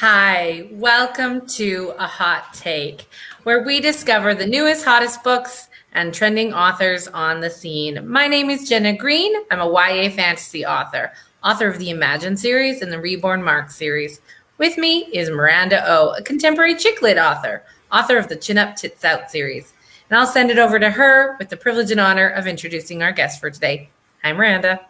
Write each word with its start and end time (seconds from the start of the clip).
Hi, 0.00 0.68
welcome 0.72 1.46
to 1.50 1.94
A 2.00 2.06
Hot 2.08 2.52
Take, 2.52 3.06
where 3.44 3.62
we 3.62 3.80
discover 3.80 4.34
the 4.34 4.44
newest, 4.44 4.84
hottest 4.84 5.22
books 5.22 5.68
and 5.92 6.12
trending 6.12 6.52
authors 6.52 7.06
on 7.06 7.38
the 7.38 7.48
scene. 7.48 8.04
My 8.10 8.26
name 8.26 8.50
is 8.50 8.68
Jenna 8.68 8.96
Greene. 8.96 9.32
I'm 9.52 9.60
a 9.60 9.70
YA 9.70 10.10
fantasy 10.10 10.66
author, 10.66 11.12
author 11.44 11.68
of 11.68 11.78
the 11.78 11.90
Imagine 11.90 12.36
series 12.36 12.82
and 12.82 12.90
the 12.90 13.00
Reborn 13.00 13.44
Mark 13.44 13.70
series. 13.70 14.20
With 14.58 14.76
me 14.76 15.06
is 15.12 15.30
Miranda 15.30 15.84
O, 15.86 16.12
a 16.18 16.22
contemporary 16.22 16.74
chick 16.74 17.00
lit 17.00 17.16
author, 17.16 17.62
author 17.92 18.18
of 18.18 18.26
the 18.26 18.36
Chin 18.36 18.58
Up 18.58 18.74
Tits 18.74 19.04
Out 19.04 19.30
series. 19.30 19.74
And 20.10 20.18
I'll 20.18 20.26
send 20.26 20.50
it 20.50 20.58
over 20.58 20.80
to 20.80 20.90
her 20.90 21.36
with 21.38 21.50
the 21.50 21.56
privilege 21.56 21.92
and 21.92 22.00
honor 22.00 22.30
of 22.30 22.48
introducing 22.48 23.04
our 23.04 23.12
guest 23.12 23.40
for 23.40 23.48
today. 23.48 23.88
Hi, 24.24 24.32
Miranda. 24.32 24.80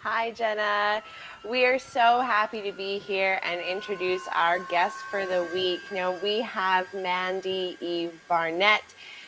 Hi, 0.00 0.32
Jenna. 0.32 1.02
We 1.48 1.64
are 1.64 1.78
so 1.78 2.20
happy 2.20 2.60
to 2.60 2.72
be 2.72 2.98
here 2.98 3.40
and 3.42 3.58
introduce 3.62 4.28
our 4.34 4.58
guest 4.58 4.98
for 5.10 5.24
the 5.24 5.48
week. 5.54 5.80
Now, 5.90 6.14
we 6.22 6.42
have 6.42 6.92
Mandy 6.92 7.78
Eve 7.80 8.12
Barnett. 8.28 8.82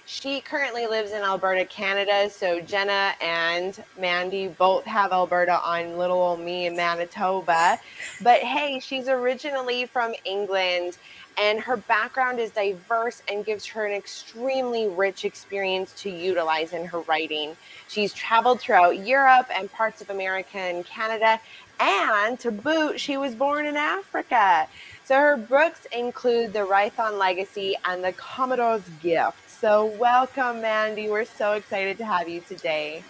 She 0.05 0.43
currently 0.43 0.87
lives 0.87 1.13
in 1.13 1.23
Alberta, 1.23 1.65
Canada. 1.65 2.29
So 2.29 2.61
Jenna 2.61 3.15
and 3.23 3.83
Mandy 3.99 4.49
both 4.49 4.85
have 4.85 5.13
Alberta 5.13 5.63
on 5.63 5.97
little 5.97 6.19
old 6.19 6.41
me 6.41 6.67
in 6.67 6.77
Manitoba. 6.77 7.79
But 8.21 8.41
hey, 8.41 8.81
she's 8.81 9.09
originally 9.09 9.87
from 9.87 10.13
England 10.27 10.99
and 11.39 11.61
her 11.61 11.77
background 11.77 12.39
is 12.39 12.51
diverse 12.51 13.23
and 13.31 13.45
gives 13.45 13.65
her 13.67 13.87
an 13.87 13.93
extremely 13.93 14.89
rich 14.89 15.25
experience 15.25 15.93
to 16.03 16.11
utilize 16.11 16.73
in 16.73 16.85
her 16.85 17.01
writing. 17.01 17.57
She's 17.89 18.13
traveled 18.13 18.61
throughout 18.61 19.07
Europe 19.07 19.47
and 19.55 19.73
parts 19.73 20.03
of 20.03 20.11
America 20.11 20.59
and 20.59 20.85
Canada, 20.85 21.41
and 21.81 22.39
to 22.41 22.51
boot, 22.51 23.01
she 23.01 23.17
was 23.17 23.35
born 23.35 23.67
in 23.67 23.77
Africa. 23.77 24.69
So 25.05 25.17
her 25.17 25.37
books 25.37 25.87
include 25.93 26.53
The 26.53 26.61
Rython 26.61 27.19
Legacy 27.19 27.75
and 27.85 28.05
The 28.05 28.13
Commodore's 28.13 28.89
Gift. 29.03 29.51
So 29.51 29.87
welcome, 29.99 30.61
Mandy. 30.61 31.09
We're 31.09 31.25
so 31.25 31.53
excited 31.53 31.99
to 31.99 32.05
have 32.05 32.29
you 32.29 32.41
today. 32.43 33.03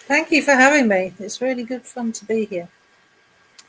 Thank 0.00 0.30
you 0.30 0.42
for 0.42 0.52
having 0.52 0.88
me. 0.88 1.14
It's 1.18 1.40
really 1.40 1.64
good 1.64 1.86
fun 1.86 2.12
to 2.12 2.24
be 2.24 2.44
here. 2.44 2.68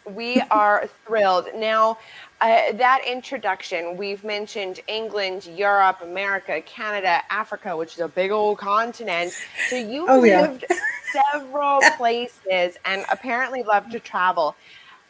We 0.09 0.41
are 0.51 0.87
thrilled. 1.05 1.47
Now, 1.55 1.97
uh, 2.39 2.71
that 2.73 3.01
introduction, 3.05 3.97
we've 3.97 4.23
mentioned 4.23 4.79
England, 4.87 5.47
Europe, 5.47 6.01
America, 6.01 6.61
Canada, 6.61 7.21
Africa, 7.29 7.75
which 7.75 7.95
is 7.95 7.99
a 7.99 8.07
big 8.07 8.31
old 8.31 8.57
continent. 8.57 9.33
So 9.69 9.75
you 9.75 10.07
oh, 10.07 10.19
lived 10.19 10.65
yeah. 10.69 10.77
several 11.33 11.81
places 11.97 12.77
and 12.85 13.05
apparently 13.11 13.63
love 13.63 13.89
to 13.89 13.99
travel. 13.99 14.55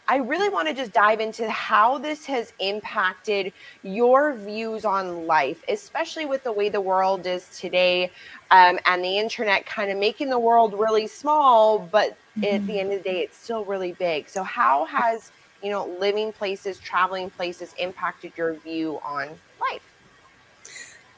I 0.10 0.18
really 0.18 0.48
want 0.48 0.68
to 0.70 0.74
just 0.74 0.94
dive 0.94 1.20
into 1.20 1.50
how 1.50 1.98
this 1.98 2.26
has 2.26 2.54
impacted 2.60 3.52
your 3.84 4.34
views 4.34 4.86
on 4.86 5.28
life, 5.28 5.64
especially 5.68 6.26
with 6.26 6.44
the 6.44 6.52
way 6.52 6.70
the 6.70 6.80
world 6.80 7.26
is 7.26 7.50
today 7.58 8.12
um, 8.52 8.80
and 8.86 9.04
the 9.04 9.18
internet 9.18 9.66
kind 9.66 9.92
of 9.92 9.98
making 9.98 10.30
the 10.30 10.40
world 10.40 10.74
really 10.74 11.08
small, 11.08 11.80
but 11.80 12.18
mm-hmm. 12.40 12.56
at 12.56 12.68
the 12.68 12.80
end 12.80 12.94
of 12.94 13.04
the 13.04 13.10
day, 13.10 13.20
it's 13.20 13.38
still 13.38 13.66
really 13.66 13.92
big. 13.94 14.30
So, 14.30 14.44
how 14.44 14.86
has 14.86 15.32
you 15.64 15.72
know, 15.72 15.88
living 16.00 16.32
places, 16.32 16.80
traveling 16.80 17.30
places 17.32 17.74
impacted 17.78 18.32
your 18.38 18.54
view 18.54 19.00
on 19.04 19.30
life? 19.60 19.82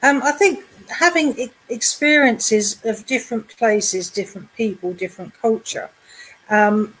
Um, 0.02 0.22
I 0.22 0.32
think 0.32 0.64
having 0.88 1.50
experiences 1.68 2.82
of 2.84 3.04
different 3.06 3.48
places, 3.48 4.08
different 4.08 4.54
people, 4.56 4.94
different 4.94 5.34
culture, 5.40 5.90
um, 6.48 6.94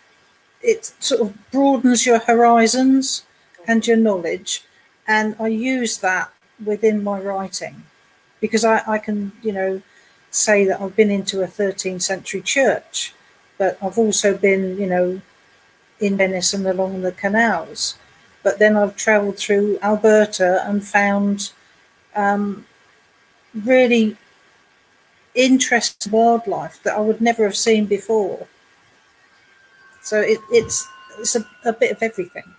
it 0.62 0.92
sort 1.00 1.20
of 1.20 1.50
broadens 1.50 2.06
your 2.06 2.18
horizons 2.18 3.24
and 3.66 3.86
your 3.86 3.96
knowledge. 3.96 4.64
And 5.06 5.34
I 5.40 5.48
use 5.48 5.98
that 5.98 6.30
within 6.64 7.02
my 7.02 7.18
writing 7.18 7.84
because 8.40 8.64
I, 8.64 8.82
I 8.86 8.98
can, 8.98 9.32
you 9.42 9.52
know, 9.52 9.82
say 10.30 10.64
that 10.66 10.80
I've 10.80 10.96
been 10.96 11.10
into 11.10 11.42
a 11.42 11.46
13th 11.46 12.02
century 12.02 12.40
church, 12.40 13.14
but 13.58 13.76
I've 13.82 13.98
also 13.98 14.36
been, 14.36 14.78
you 14.78 14.86
know, 14.86 15.20
in 15.98 16.16
Venice 16.16 16.54
and 16.54 16.66
along 16.66 17.02
the 17.02 17.12
canals. 17.12 17.96
But 18.42 18.58
then 18.58 18.76
I've 18.76 18.96
travelled 18.96 19.38
through 19.38 19.78
Alberta 19.82 20.64
and 20.66 20.86
found 20.86 21.52
um, 22.14 22.66
really 23.54 24.16
interesting 25.34 26.12
wildlife 26.12 26.82
that 26.82 26.96
I 26.96 27.00
would 27.00 27.20
never 27.20 27.44
have 27.44 27.56
seen 27.56 27.86
before. 27.86 28.46
So 30.02 30.20
it, 30.20 30.38
it's 30.50 30.88
it's 31.18 31.36
a, 31.36 31.46
a 31.64 31.72
bit 31.72 31.92
of 31.92 32.02
everything. 32.02 32.54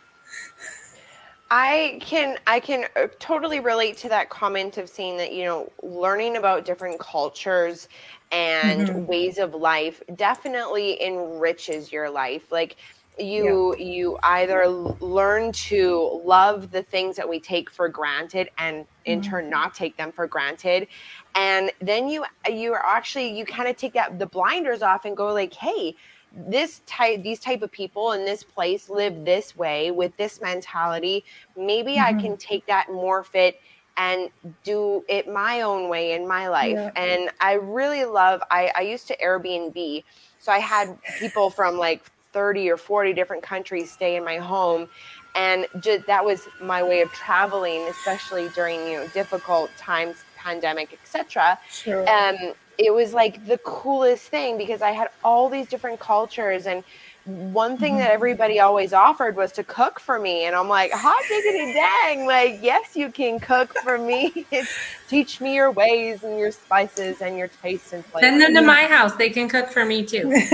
I 1.49 1.99
can 2.01 2.37
I 2.47 2.59
can 2.59 2.85
uh, 2.95 3.07
totally 3.19 3.59
relate 3.59 3.97
to 3.97 4.09
that 4.09 4.29
comment 4.29 4.77
of 4.77 4.87
saying 4.87 5.17
that 5.17 5.33
you 5.33 5.43
know 5.43 5.71
learning 5.83 6.37
about 6.37 6.65
different 6.65 6.99
cultures 6.99 7.89
and 8.31 8.87
mm-hmm. 8.87 9.05
ways 9.05 9.37
of 9.37 9.53
life 9.53 10.01
definitely 10.15 11.01
enriches 11.03 11.91
your 11.91 12.09
life. 12.09 12.51
Like 12.51 12.77
you 13.19 13.75
yeah. 13.77 13.85
you 13.85 14.19
either 14.23 14.67
learn 14.67 15.51
to 15.51 16.21
love 16.23 16.71
the 16.71 16.83
things 16.83 17.15
that 17.17 17.27
we 17.27 17.39
take 17.39 17.69
for 17.69 17.89
granted 17.89 18.49
and 18.57 18.85
in 19.05 19.19
mm-hmm. 19.19 19.29
turn 19.29 19.49
not 19.49 19.73
take 19.73 19.97
them 19.97 20.11
for 20.11 20.27
granted 20.27 20.87
and 21.35 21.71
then 21.79 22.07
you 22.07 22.23
you 22.49 22.73
are 22.73 22.85
actually 22.85 23.37
you 23.37 23.43
kind 23.45 23.67
of 23.67 23.75
take 23.75 23.93
that 23.93 24.17
the 24.17 24.25
blinders 24.25 24.81
off 24.81 25.03
and 25.03 25.17
go 25.17 25.33
like 25.33 25.53
hey 25.53 25.93
this 26.33 26.81
type 26.85 27.21
these 27.23 27.39
type 27.39 27.61
of 27.61 27.71
people 27.71 28.13
in 28.13 28.25
this 28.25 28.43
place 28.43 28.89
live 28.89 29.25
this 29.25 29.55
way 29.57 29.91
with 29.91 30.15
this 30.17 30.41
mentality 30.41 31.23
maybe 31.57 31.95
mm-hmm. 31.95 32.17
i 32.17 32.21
can 32.21 32.37
take 32.37 32.65
that 32.65 32.87
morph 32.87 33.35
it 33.35 33.59
and 33.97 34.29
do 34.63 35.03
it 35.09 35.27
my 35.27 35.61
own 35.61 35.89
way 35.89 36.13
in 36.13 36.25
my 36.27 36.47
life 36.47 36.73
yeah. 36.73 36.91
and 36.95 37.29
i 37.41 37.53
really 37.53 38.05
love 38.05 38.41
I, 38.49 38.71
I 38.75 38.81
used 38.81 39.07
to 39.07 39.17
airbnb 39.17 40.03
so 40.39 40.51
i 40.51 40.59
had 40.59 40.97
people 41.19 41.49
from 41.49 41.77
like 41.77 42.03
30 42.31 42.69
or 42.69 42.77
40 42.77 43.13
different 43.13 43.43
countries 43.43 43.91
stay 43.91 44.15
in 44.15 44.23
my 44.23 44.37
home 44.37 44.87
and 45.33 45.65
just, 45.79 46.07
that 46.07 46.23
was 46.25 46.47
my 46.61 46.83
way 46.83 47.01
of 47.01 47.11
traveling 47.11 47.87
especially 47.89 48.49
during 48.49 48.79
you 48.87 48.97
know 48.99 49.07
difficult 49.09 49.69
times 49.77 50.17
pandemic 50.37 50.93
etc 50.93 51.59
sure. 51.69 52.07
um, 52.09 52.53
it 52.81 52.93
was 52.93 53.13
like 53.13 53.45
the 53.45 53.57
coolest 53.59 54.23
thing 54.23 54.57
because 54.57 54.81
i 54.81 54.91
had 54.91 55.09
all 55.23 55.49
these 55.49 55.67
different 55.67 55.99
cultures 55.99 56.65
and 56.65 56.83
one 57.25 57.77
thing 57.77 57.97
that 57.97 58.05
mm-hmm. 58.05 58.13
everybody 58.13 58.59
always 58.59 58.93
offered 58.93 59.35
was 59.35 59.51
to 59.51 59.63
cook 59.63 59.99
for 59.99 60.17
me 60.17 60.45
and 60.45 60.55
i'm 60.55 60.67
like 60.67 60.91
hot 60.91 61.21
diggity 61.29 61.73
dang 61.73 62.25
like 62.25 62.57
yes 62.61 62.95
you 62.95 63.11
can 63.11 63.39
cook 63.39 63.73
for 63.83 63.97
me. 63.97 64.45
Teach 65.07 65.41
me 65.41 65.55
your 65.55 65.71
ways 65.71 66.23
and 66.23 66.39
your 66.39 66.51
spices 66.51 67.21
and 67.21 67.37
your 67.37 67.49
tastes 67.61 67.93
and 67.93 68.05
flavors. 68.05 68.29
Send 68.29 68.41
them 68.41 68.53
to 68.55 68.61
my 68.61 68.83
house. 68.83 69.15
They 69.15 69.29
can 69.29 69.49
cook 69.49 69.69
for 69.69 69.85
me 69.85 70.05
too. 70.05 70.31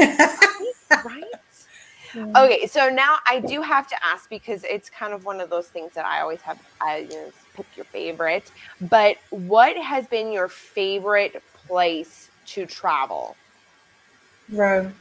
Right? 0.89 1.25
Okay, 2.15 2.65
so 2.65 2.89
now 2.89 3.17
I 3.27 3.41
do 3.41 3.61
have 3.61 3.87
to 3.89 3.95
ask 4.03 4.29
because 4.29 4.63
it's 4.63 4.89
kind 4.89 5.13
of 5.13 5.25
one 5.25 5.41
of 5.41 5.49
those 5.49 5.67
things 5.67 5.91
that 5.93 6.05
I 6.05 6.21
always 6.21 6.39
have. 6.41 6.57
I 6.79 6.99
you 6.99 7.09
know, 7.09 7.31
pick 7.55 7.65
your 7.75 7.83
favorite, 7.83 8.49
but 8.79 9.17
what 9.29 9.75
has 9.75 10.07
been 10.07 10.31
your 10.31 10.47
favorite 10.47 11.43
place 11.67 12.29
to 12.47 12.65
travel? 12.65 13.35
Rome. 14.49 14.95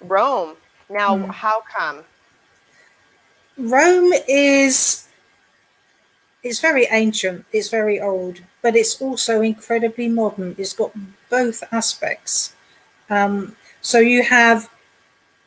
Rome. 0.00 0.56
Now, 0.90 1.16
mm. 1.16 1.30
how 1.30 1.62
come? 1.62 2.04
Rome 3.56 4.12
is 4.28 5.04
it's 6.44 6.60
very 6.60 6.86
ancient, 6.90 7.46
it's 7.52 7.70
very 7.70 7.98
old, 7.98 8.40
but 8.60 8.76
it's 8.76 9.00
also 9.00 9.40
incredibly 9.40 10.08
modern. 10.08 10.54
It's 10.58 10.74
got 10.74 10.92
both 11.30 11.64
aspects. 11.72 12.54
Um, 13.08 13.56
so 13.80 13.98
you 13.98 14.22
have 14.22 14.68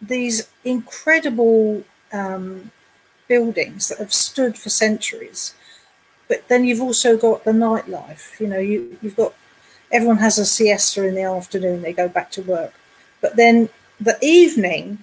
these 0.02 0.50
incredible 0.64 1.84
um, 2.12 2.72
buildings 3.28 3.90
that 3.90 4.00
have 4.00 4.14
stood 4.14 4.58
for 4.58 4.70
centuries. 4.70 5.54
But 6.28 6.48
then 6.48 6.66
you've 6.66 6.82
also 6.82 7.16
got 7.16 7.44
the 7.44 7.52
nightlife. 7.52 8.40
You 8.40 8.48
know, 8.48 8.60
you, 8.60 8.98
you've 9.02 9.16
got 9.16 9.34
everyone 9.92 10.18
has 10.18 10.38
a 10.38 10.46
siesta 10.46 11.06
in 11.08 11.16
the 11.16 11.24
afternoon, 11.24 11.82
they 11.82 11.94
go 11.94 12.08
back 12.10 12.32
to 12.32 12.42
work. 12.42 12.74
But 13.22 13.36
then 13.36 13.70
the 14.00 14.18
evening, 14.22 15.00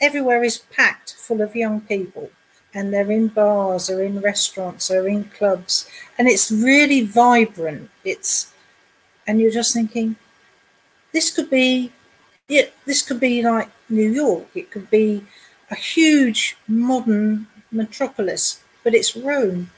everywhere 0.00 0.42
is 0.42 0.58
packed 0.58 1.14
full 1.14 1.40
of 1.40 1.56
young 1.56 1.80
people 1.80 2.30
and 2.72 2.92
they're 2.92 3.10
in 3.10 3.28
bars 3.28 3.88
or 3.88 4.02
in 4.02 4.20
restaurants 4.20 4.90
or 4.90 5.06
in 5.06 5.24
clubs 5.24 5.88
and 6.18 6.26
it's 6.26 6.50
really 6.50 7.02
vibrant 7.02 7.88
it's 8.04 8.52
and 9.28 9.40
you're 9.40 9.52
just 9.52 9.72
thinking 9.72 10.16
this 11.12 11.30
could 11.30 11.48
be 11.48 11.92
yeah, 12.48 12.66
this 12.84 13.02
could 13.02 13.20
be 13.20 13.42
like 13.42 13.70
New 13.88 14.10
York. 14.10 14.48
It 14.54 14.70
could 14.70 14.90
be 14.90 15.24
a 15.70 15.74
huge 15.74 16.56
modern 16.68 17.46
metropolis, 17.70 18.62
but 18.82 18.94
it's 18.94 19.16
Rome, 19.16 19.70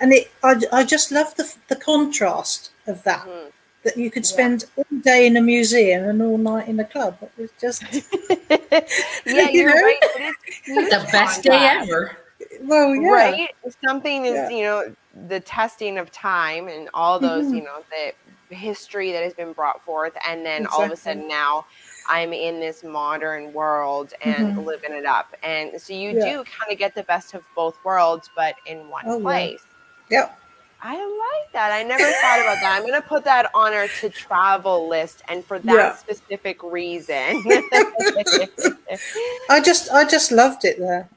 and 0.00 0.12
it. 0.12 0.30
I, 0.42 0.60
I 0.72 0.84
just 0.84 1.12
love 1.12 1.34
the 1.36 1.54
the 1.68 1.76
contrast 1.76 2.70
of 2.86 3.02
that. 3.04 3.26
Mm. 3.26 3.50
That 3.84 3.96
you 3.98 4.10
could 4.10 4.24
spend 4.24 4.64
yeah. 4.76 4.84
all 4.90 4.98
day 5.00 5.26
in 5.26 5.36
a 5.36 5.42
museum 5.42 6.08
and 6.08 6.22
all 6.22 6.38
night 6.38 6.68
in 6.68 6.80
a 6.80 6.84
club. 6.84 7.18
It 7.20 7.30
was 7.38 7.50
just 7.60 7.82
yeah, 9.26 9.48
you're 9.50 9.74
know? 9.74 9.74
right. 9.74 10.00
The 10.66 11.06
best 11.12 11.42
day 11.42 11.50
ever. 11.80 12.16
well, 12.62 12.94
yeah. 12.94 13.08
right? 13.10 13.50
Something 13.86 14.24
is, 14.24 14.34
Yeah. 14.34 14.48
you 14.48 14.62
know, 14.62 14.94
the 15.28 15.40
testing 15.40 15.98
of 15.98 16.10
time 16.10 16.68
and 16.68 16.88
all 16.94 17.20
those, 17.20 17.46
Mhm. 17.46 17.56
you 17.56 17.62
know, 17.64 17.82
the 17.90 18.54
history 18.54 19.12
that 19.12 19.22
has 19.22 19.34
been 19.34 19.52
brought 19.52 19.84
forth, 19.84 20.14
and 20.26 20.44
then 20.46 20.66
all 20.66 20.82
of 20.82 20.90
a 20.90 20.96
sudden 20.96 21.28
now 21.28 21.66
I'm 22.08 22.32
in 22.32 22.60
this 22.60 22.82
modern 22.84 23.52
world 23.52 24.12
and 24.22 24.54
Mhm. 24.56 24.64
living 24.64 24.92
it 24.92 25.04
up, 25.06 25.34
and 25.42 25.80
so 25.80 25.92
you 25.92 26.10
Yeah. 26.10 26.24
do 26.24 26.44
kind 26.44 26.72
of 26.72 26.78
get 26.78 26.94
the 26.94 27.02
best 27.02 27.34
of 27.34 27.42
both 27.54 27.76
worlds, 27.84 28.30
but 28.34 28.54
in 28.66 28.88
one 28.88 29.04
Oh, 29.06 29.18
yeah. 29.18 29.22
place. 29.22 29.62
Yep. 30.10 30.38
I 30.86 30.96
like 30.96 31.52
that. 31.52 31.72
I 31.72 31.82
never 31.82 32.04
thought 32.04 32.40
about 32.42 32.60
that. 32.60 32.74
I'm 32.76 32.82
going 32.82 33.00
to 33.00 33.08
put 33.08 33.24
that 33.24 33.50
on 33.54 33.72
our 33.72 33.88
to 34.00 34.10
travel 34.10 34.86
list, 34.86 35.22
and 35.28 35.42
for 35.42 35.58
that 35.60 35.74
Yeah. 35.74 35.94
specific 35.96 36.62
reason. 36.62 37.42
I 39.48 39.62
just 39.64 39.90
I 39.90 40.04
just 40.04 40.30
loved 40.30 40.64
it 40.66 40.78
there. 40.78 41.08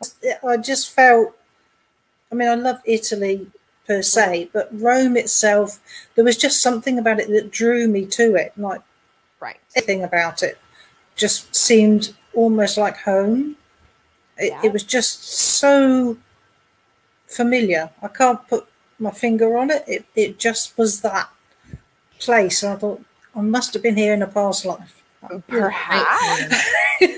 I 0.48 0.56
just 0.56 0.92
felt 0.92 1.36
I 2.32 2.36
mean 2.36 2.48
I 2.48 2.56
love 2.56 2.80
Italy 2.86 3.46
per 3.86 4.02
se, 4.02 4.52
but 4.54 4.70
Rome 4.72 5.18
itself 5.18 5.82
there 6.16 6.24
was 6.24 6.38
just 6.38 6.62
something 6.62 6.98
about 6.98 7.20
it 7.20 7.28
that 7.30 7.52
drew 7.52 7.90
me 7.90 8.06
to 8.06 8.36
it. 8.36 8.54
Like 8.58 8.82
right. 9.42 9.58
everything 9.76 10.02
about 10.04 10.44
it 10.44 10.58
just 11.18 11.54
seemed 11.54 12.16
almost 12.34 12.78
like 12.78 13.00
home. 13.00 13.58
It, 14.38 14.54
Yeah. 14.54 14.62
it 14.64 14.72
was 14.72 14.84
just 14.84 15.28
so 15.28 16.16
familiar. 17.28 17.90
I 18.02 18.08
can't 18.08 18.48
put 18.48 18.66
my 19.00 19.12
finger 19.12 19.58
on 19.58 19.70
it. 19.70 19.84
It 19.88 20.06
it 20.16 20.40
just 20.40 20.78
was 20.78 21.02
that 21.02 21.30
place. 22.20 22.64
And 22.64 22.74
I 22.74 22.76
thought 22.78 23.02
I 23.36 23.42
must 23.42 23.74
have 23.74 23.84
been 23.84 23.98
here 23.98 24.14
in 24.14 24.22
a 24.22 24.28
past 24.28 24.66
life. 24.66 25.02
Perhaps. 25.48 26.70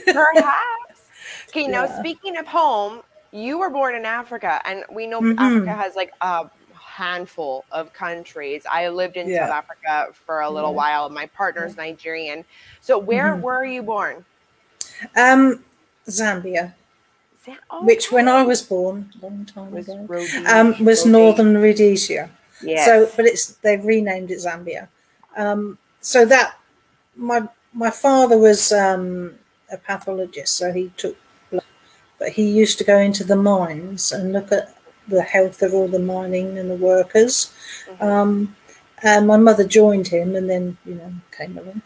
Perhaps. 0.05 1.01
Okay, 1.49 1.67
now 1.67 1.85
Yeah. 1.85 1.99
speaking 1.99 2.37
of 2.37 2.47
home, 2.47 3.01
you 3.31 3.57
were 3.59 3.69
born 3.69 3.95
in 3.95 4.05
Africa, 4.05 4.61
and 4.65 4.83
we 4.91 5.05
know 5.07 5.21
Mhm. 5.21 5.37
Africa 5.37 5.73
has 5.73 5.95
like 5.95 6.11
a 6.21 6.49
handful 6.73 7.65
of 7.71 7.93
countries. 7.93 8.63
I 8.69 8.89
lived 8.89 9.15
in 9.17 9.29
Yeah. 9.29 9.47
South 9.47 9.55
Africa 9.63 10.13
for 10.25 10.41
a 10.41 10.49
little 10.49 10.73
while. 10.73 11.09
My 11.09 11.27
partner's 11.27 11.77
Nigerian. 11.77 12.43
So 12.81 12.97
where 12.97 13.35
Mhm. 13.35 13.41
were 13.41 13.63
you 13.63 13.83
born? 13.83 14.25
Um, 15.15 15.63
Zambia, 16.07 16.73
oh, 17.71 17.85
which 17.85 18.11
when 18.11 18.27
I 18.27 18.43
was 18.43 18.61
born, 18.61 19.11
a 19.21 19.25
long 19.25 19.45
time 19.45 19.71
was 19.71 19.87
ago, 19.87 20.05
Rhodesia. 20.07 20.47
um, 20.55 20.83
was 20.85 21.05
Northern 21.05 21.57
Rhodesia. 21.57 22.29
Yes. 22.61 22.85
So, 22.85 23.09
but 23.15 23.25
it's 23.25 23.53
they've 23.63 23.83
renamed 23.83 24.31
it 24.31 24.39
Zambia. 24.39 24.87
Um, 25.37 25.77
so 26.01 26.25
that 26.25 26.57
my 27.15 27.47
my 27.73 27.89
father 27.89 28.37
was 28.37 28.71
um, 28.71 29.35
a 29.71 29.77
pathologist, 29.77 30.55
so 30.57 30.71
he 30.73 30.91
took 30.97 31.15
blood, 31.51 31.63
but 32.17 32.29
he 32.29 32.49
used 32.49 32.77
to 32.79 32.83
go 32.83 32.97
into 32.97 33.23
the 33.23 33.35
mines 33.35 34.11
and 34.11 34.33
look 34.33 34.51
at 34.51 34.75
the 35.07 35.21
health 35.23 35.61
of 35.61 35.73
all 35.73 35.87
the 35.87 35.99
mining 35.99 36.57
and 36.57 36.69
the 36.69 36.75
workers. 36.75 37.51
Mhm. 37.89 38.01
Um, 38.01 38.55
and 39.01 39.25
my 39.27 39.37
mother 39.37 39.63
joined 39.63 40.09
him, 40.09 40.35
and 40.35 40.49
then 40.49 40.77
you 40.85 40.95
know 40.95 41.13
came 41.35 41.57
along. 41.57 41.81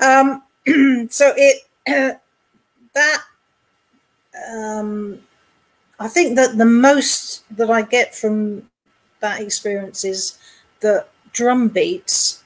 Um, 0.00 1.08
so 1.10 1.32
it 1.36 1.62
that 2.94 3.22
um, 4.52 5.20
I 6.00 6.08
think 6.08 6.36
that 6.36 6.58
the 6.58 6.66
most 6.66 7.44
that 7.56 7.70
I 7.70 7.82
get 7.82 8.14
from 8.14 8.70
that 9.20 9.40
experience 9.40 10.04
is 10.04 10.38
that 10.80 11.08
drum 11.32 11.68
beats 11.68 12.42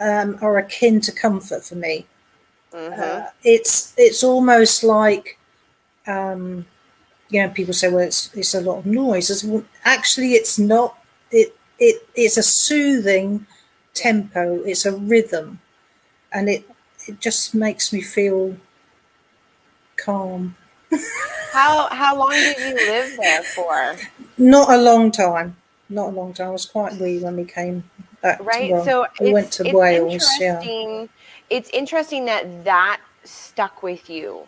um, 0.00 0.38
are 0.40 0.56
akin 0.58 1.00
to 1.02 1.12
comfort 1.12 1.64
for 1.64 1.74
me. 1.74 2.06
Mhm. 2.72 2.98
Uh, 2.98 3.30
it's 3.44 3.94
it's 3.96 4.24
almost 4.24 4.84
like 4.84 5.38
um, 6.06 6.66
you 7.30 7.42
know 7.42 7.50
people 7.50 7.74
say 7.74 7.88
well 7.88 8.00
it's 8.06 8.34
it's 8.34 8.54
a 8.54 8.60
lot 8.62 8.78
of 8.78 8.86
noise. 8.86 9.30
It's, 9.30 9.44
well, 9.44 9.64
actually, 9.84 10.34
it's 10.34 10.58
not. 10.58 10.98
It 11.32 11.56
it 11.78 12.06
it's 12.14 12.38
a 12.38 12.44
soothing 12.44 13.46
tempo. 13.94 14.62
It's 14.64 14.86
a 14.86 14.92
rhythm, 14.96 15.60
and 16.32 16.48
it 16.48 16.64
it 17.08 17.20
just 17.20 17.54
makes 17.54 17.92
me 17.92 18.00
feel 18.02 18.56
calm. 19.98 20.56
how 21.52 21.88
how 21.90 22.16
long 22.16 22.30
did 22.30 22.58
you 22.58 22.74
live 22.74 23.16
there 23.20 23.42
for? 23.42 23.96
Not 24.38 24.70
a 24.70 24.76
long 24.78 25.10
time. 25.10 25.56
Not 25.90 26.08
a 26.08 26.12
long 26.12 26.32
time. 26.32 26.48
I 26.48 26.50
was 26.50 26.66
quite 26.66 26.94
wee 26.94 27.18
when 27.18 27.36
we 27.36 27.44
came 27.44 27.84
back. 28.22 28.40
right 28.44 28.70
so 28.84 29.06
we 29.20 29.28
it's, 29.28 29.32
went 29.34 29.52
to 29.52 29.72
Wales. 29.72 30.28
Yeah. 30.40 30.60
interesting 30.60 31.08
it's 31.50 31.70
interesting 31.70 32.24
that 32.26 32.64
that 32.64 33.00
stuck 33.24 33.82
with 33.82 34.08
you 34.10 34.46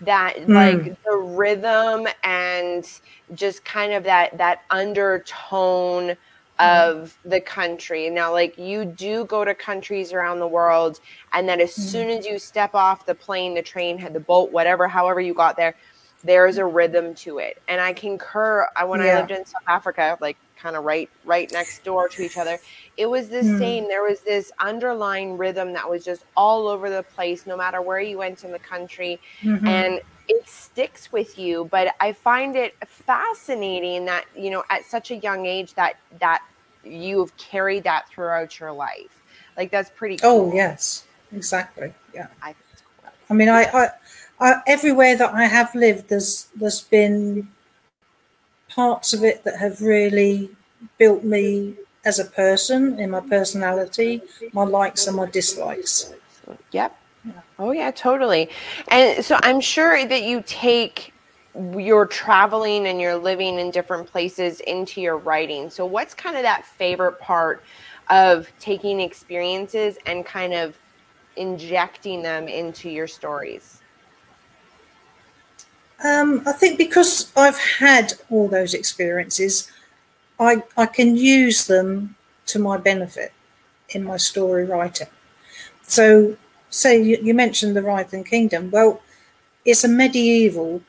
that 0.00 0.38
Hmm. 0.38 0.52
like 0.54 1.02
the 1.02 1.16
rhythm 1.16 2.06
and 2.22 2.86
just 3.34 3.64
kind 3.64 3.92
of 3.92 4.04
that 4.04 4.38
that 4.38 4.62
undertone 4.70 6.16
of 6.58 7.16
the 7.24 7.40
country 7.40 8.10
now 8.10 8.32
like 8.32 8.58
you 8.58 8.84
do 8.84 9.24
go 9.26 9.44
to 9.44 9.54
countries 9.54 10.12
around 10.12 10.40
the 10.40 10.48
world 10.48 10.98
and 11.32 11.48
that 11.48 11.60
as 11.60 11.74
Hmm. 11.74 11.80
soon 11.82 12.10
as 12.10 12.26
you 12.26 12.38
step 12.38 12.74
off 12.74 13.06
the 13.06 13.14
plane 13.14 13.54
the 13.54 13.62
train 13.62 14.12
the 14.12 14.20
boat 14.20 14.50
whatever 14.52 14.88
however 14.88 15.20
you 15.20 15.34
got 15.34 15.56
there 15.56 15.76
there's 16.24 16.58
a 16.58 16.64
rhythm 16.64 17.14
to 17.14 17.38
it 17.38 17.62
and 17.68 17.80
i 17.80 17.92
concur 17.92 18.66
I- 18.76 18.84
when 18.84 19.00
i 19.00 19.14
lived 19.14 19.30
in 19.30 19.44
south 19.46 19.62
africa 19.68 20.18
like 20.20 20.36
kind 20.56 20.74
of 20.74 20.82
right 20.84 21.08
right 21.24 21.50
next 21.52 21.84
door 21.84 22.08
to 22.08 22.22
each 22.22 22.36
other 22.36 22.58
it 22.96 23.06
was 23.06 23.28
the 23.28 23.36
Mm. 23.42 23.58
same 23.58 23.88
there 23.88 24.02
was 24.02 24.22
this 24.22 24.50
underlying 24.58 25.36
rhythm 25.36 25.72
that 25.74 25.88
was 25.88 26.04
just 26.04 26.24
all 26.36 26.66
over 26.66 26.90
the 26.90 27.04
place 27.04 27.46
no 27.46 27.56
matter 27.56 27.80
where 27.82 28.00
you 28.00 28.18
went 28.18 28.42
in 28.42 28.50
the 28.50 28.58
country 28.58 29.20
Mhm. 29.44 29.66
and 29.68 30.00
it 30.28 30.46
sticks 30.48 31.10
with 31.12 31.38
you 31.38 31.68
but 31.70 31.94
i 32.00 32.12
find 32.12 32.54
it 32.56 32.74
fascinating 32.86 34.04
that 34.04 34.24
you 34.36 34.50
know 34.50 34.62
at 34.70 34.84
such 34.84 35.10
a 35.10 35.16
young 35.16 35.46
age 35.46 35.74
that 35.74 35.96
that 36.20 36.42
you've 36.84 37.36
carried 37.36 37.84
that 37.84 38.08
throughout 38.08 38.60
your 38.60 38.72
life 38.72 39.22
like 39.56 39.70
that's 39.70 39.90
pretty 39.90 40.16
oh, 40.22 40.40
cool 40.40 40.50
oh 40.52 40.54
yes, 40.54 41.04
exactly. 41.32 41.92
Yeah. 42.14 42.28
i 42.42 42.52
cool 42.52 42.58
I 43.30 43.34
mean, 43.34 43.48
I, 43.48 43.64
I, 43.64 43.88
I, 44.40 44.62
everywhere 44.66 45.16
that 45.16 45.34
I 45.34 45.44
have 45.44 45.74
lived, 45.74 46.08
there's 46.08 46.48
there's 46.54 46.80
been 46.80 47.48
parts 48.70 49.12
of 49.12 49.22
it 49.24 49.44
that 49.44 49.58
have 49.58 49.80
really 49.80 50.50
built 50.96 51.24
me 51.24 51.74
as 52.04 52.18
a 52.18 52.24
person 52.24 52.98
in 52.98 53.10
my 53.10 53.20
personality, 53.20 54.22
my 54.52 54.64
likes 54.64 55.06
and 55.06 55.16
my 55.16 55.26
dislikes. 55.26 56.12
Yep. 56.72 56.96
Oh 57.58 57.72
yeah, 57.72 57.90
totally. 57.90 58.48
And 58.88 59.24
so 59.24 59.38
I'm 59.42 59.60
sure 59.60 60.06
that 60.06 60.22
you 60.22 60.42
take 60.46 61.12
your 61.76 62.06
traveling 62.06 62.86
and 62.86 63.00
you're 63.00 63.16
living 63.16 63.58
in 63.58 63.70
different 63.70 64.06
places 64.06 64.60
into 64.60 65.00
your 65.00 65.16
writing. 65.16 65.70
So 65.70 65.84
what's 65.84 66.14
kind 66.14 66.36
of 66.36 66.42
that 66.42 66.64
favorite 66.64 67.18
part 67.18 67.62
of 68.10 68.48
taking 68.60 69.00
experiences 69.00 69.98
and 70.06 70.24
kind 70.24 70.54
of 70.54 70.78
injecting 71.36 72.22
them 72.22 72.48
into 72.48 72.88
your 72.88 73.06
stories? 73.06 73.80
Um, 76.04 76.42
I 76.46 76.52
think 76.52 76.78
because 76.78 77.32
I've 77.36 77.58
had 77.58 78.14
all 78.30 78.46
those 78.46 78.72
experiences, 78.72 79.70
I 80.38 80.62
I 80.76 80.86
can 80.86 81.16
use 81.16 81.66
them 81.66 82.14
to 82.46 82.60
my 82.60 82.76
benefit 82.76 83.32
in 83.90 84.04
my 84.04 84.16
story 84.16 84.64
writing. 84.64 85.08
So, 85.82 86.36
say 86.70 87.02
you, 87.02 87.18
you 87.22 87.34
mentioned 87.34 87.76
the 87.76 87.80
Rython 87.80 88.26
Kingdom. 88.26 88.70
Well, 88.70 89.00
it's 89.64 89.84
a 89.84 89.88
medieval 89.88 90.82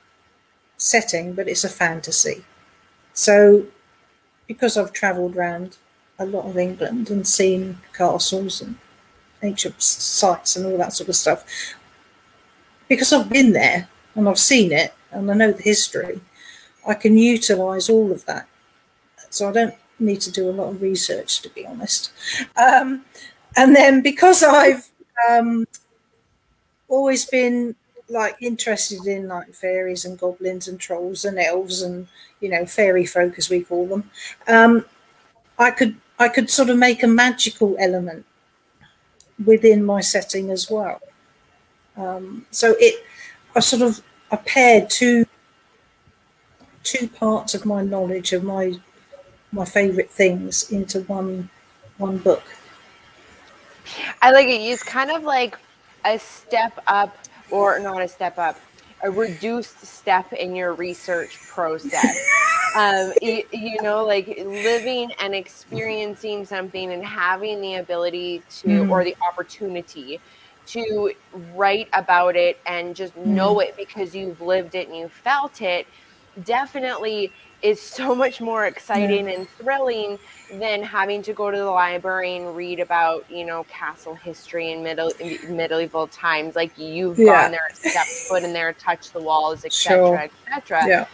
setting, 0.77 1.33
but 1.33 1.47
it's 1.47 1.63
a 1.63 1.69
fantasy. 1.69 2.43
So, 3.13 3.65
because 4.47 4.77
I've 4.77 4.93
travelled 4.93 5.35
around 5.35 5.77
a 6.17 6.25
lot 6.25 6.45
of 6.45 6.57
England 6.57 7.09
and 7.09 7.27
seen 7.27 7.79
castles 7.93 8.61
and 8.61 8.77
ancient 9.41 9.81
sites 9.81 10.55
and 10.55 10.65
all 10.65 10.77
that 10.77 10.93
sort 10.93 11.09
of 11.09 11.15
stuff, 11.15 11.45
because 12.87 13.13
I've 13.13 13.29
been 13.29 13.53
there 13.53 13.87
and 14.15 14.27
I've 14.27 14.39
seen 14.39 14.71
it 14.71 14.93
and 15.11 15.29
I 15.29 15.33
know 15.33 15.51
the 15.51 15.63
history, 15.63 16.21
I 16.87 16.93
can 16.93 17.17
utilise 17.17 17.89
all 17.89 18.11
of 18.11 18.25
that. 18.25 18.47
So 19.29 19.49
I 19.49 19.51
don't 19.51 19.75
need 19.99 20.21
to 20.21 20.31
do 20.31 20.49
a 20.49 20.51
lot 20.51 20.69
of 20.69 20.81
research, 20.81 21.41
to 21.41 21.49
be 21.49 21.65
honest. 21.65 22.11
Um, 22.55 23.05
and 23.55 23.75
then 23.75 24.01
because 24.01 24.43
I've 24.43 24.88
um, 25.29 25.65
always 26.87 27.25
been 27.25 27.75
like 28.09 28.35
interested 28.41 29.05
in 29.05 29.27
like 29.27 29.53
fairies 29.53 30.03
and 30.03 30.17
goblins 30.19 30.67
and 30.67 30.79
trolls 30.79 31.23
and 31.23 31.37
elves 31.37 31.81
and 31.81 32.07
you 32.41 32.49
know 32.49 32.65
fairy 32.65 33.05
folk 33.05 33.37
as 33.37 33.49
we 33.49 33.61
call 33.61 33.85
them, 33.87 34.09
um, 34.47 34.85
I 35.59 35.71
could 35.71 35.97
I 36.19 36.29
could 36.29 36.49
sort 36.49 36.69
of 36.69 36.77
make 36.77 37.03
a 37.03 37.07
magical 37.07 37.77
element 37.79 38.25
within 39.45 39.83
my 39.83 40.01
setting 40.01 40.49
as 40.49 40.69
well. 40.69 41.01
Um, 41.97 42.45
so 42.51 42.75
it 42.79 43.03
I 43.55 43.59
sort 43.61 43.83
of 43.83 44.01
I 44.31 44.37
paired 44.37 44.89
two 44.89 45.25
two 46.83 47.07
parts 47.07 47.53
of 47.53 47.65
my 47.65 47.83
knowledge 47.83 48.33
of 48.33 48.43
my 48.43 48.79
my 49.51 49.65
favorite 49.65 50.11
things 50.11 50.71
into 50.71 51.01
one 51.03 51.49
one 51.97 52.17
book. 52.19 52.43
I 54.21 54.31
like 54.31 54.47
it. 54.47 54.61
It's 54.61 54.83
kind 54.83 55.11
of 55.11 55.23
like 55.23 55.57
a 56.05 56.19
step 56.19 56.81
up, 56.87 57.17
or 57.51 57.79
not 57.79 58.01
a 58.01 58.07
step 58.07 58.37
up. 58.37 58.59
a 59.01 59.09
reduced 59.09 59.85
step 59.85 60.33
in 60.33 60.55
your 60.55 60.73
research 60.73 61.39
process. 61.47 62.17
um, 62.75 63.13
you, 63.21 63.43
you, 63.53 63.81
know, 63.81 64.05
like 64.05 64.27
living 64.27 65.11
and 65.21 65.33
experiencing 65.33 66.45
something 66.45 66.91
and 66.91 67.03
having 67.03 67.61
the 67.61 67.75
ability 67.75 68.41
to 68.49 68.67
mm. 68.67 68.89
or 68.89 69.03
the 69.03 69.15
opportunity 69.25 70.19
to 70.67 71.11
write 71.55 71.87
about 71.93 72.35
it 72.35 72.59
and 72.65 72.95
just 72.95 73.15
mm. 73.15 73.25
know 73.25 73.59
it 73.59 73.75
because 73.77 74.13
you've 74.13 74.41
lived 74.41 74.75
it 74.75 74.87
and 74.87 74.97
you 74.97 75.07
felt 75.07 75.61
it 75.61 75.87
definitely 76.43 77.31
is 77.61 77.81
so 77.81 78.15
much 78.15 78.39
more 78.39 78.65
exciting 78.65 79.27
yeah. 79.27 79.35
and 79.35 79.49
thrilling 79.49 80.17
than 80.53 80.81
having 80.81 81.21
to 81.21 81.33
go 81.33 81.51
to 81.51 81.57
the 81.57 81.65
library 81.65 82.37
and 82.37 82.55
read 82.55 82.79
about 82.79 83.29
you 83.29 83.45
know 83.45 83.63
castle 83.65 84.15
history 84.15 84.71
in 84.71 84.81
middle 84.81 85.11
medieval 85.49 86.07
times 86.07 86.55
like 86.55 86.75
you've 86.77 87.19
yeah. 87.19 87.43
gone 87.43 87.51
there 87.51 87.69
stepped 87.73 88.09
foot 88.09 88.43
in 88.43 88.53
there 88.53 88.73
touched 88.73 89.13
the 89.13 89.21
walls 89.21 89.65
etc 89.65 90.29
etc 90.47 90.87
yeah. 90.87 91.05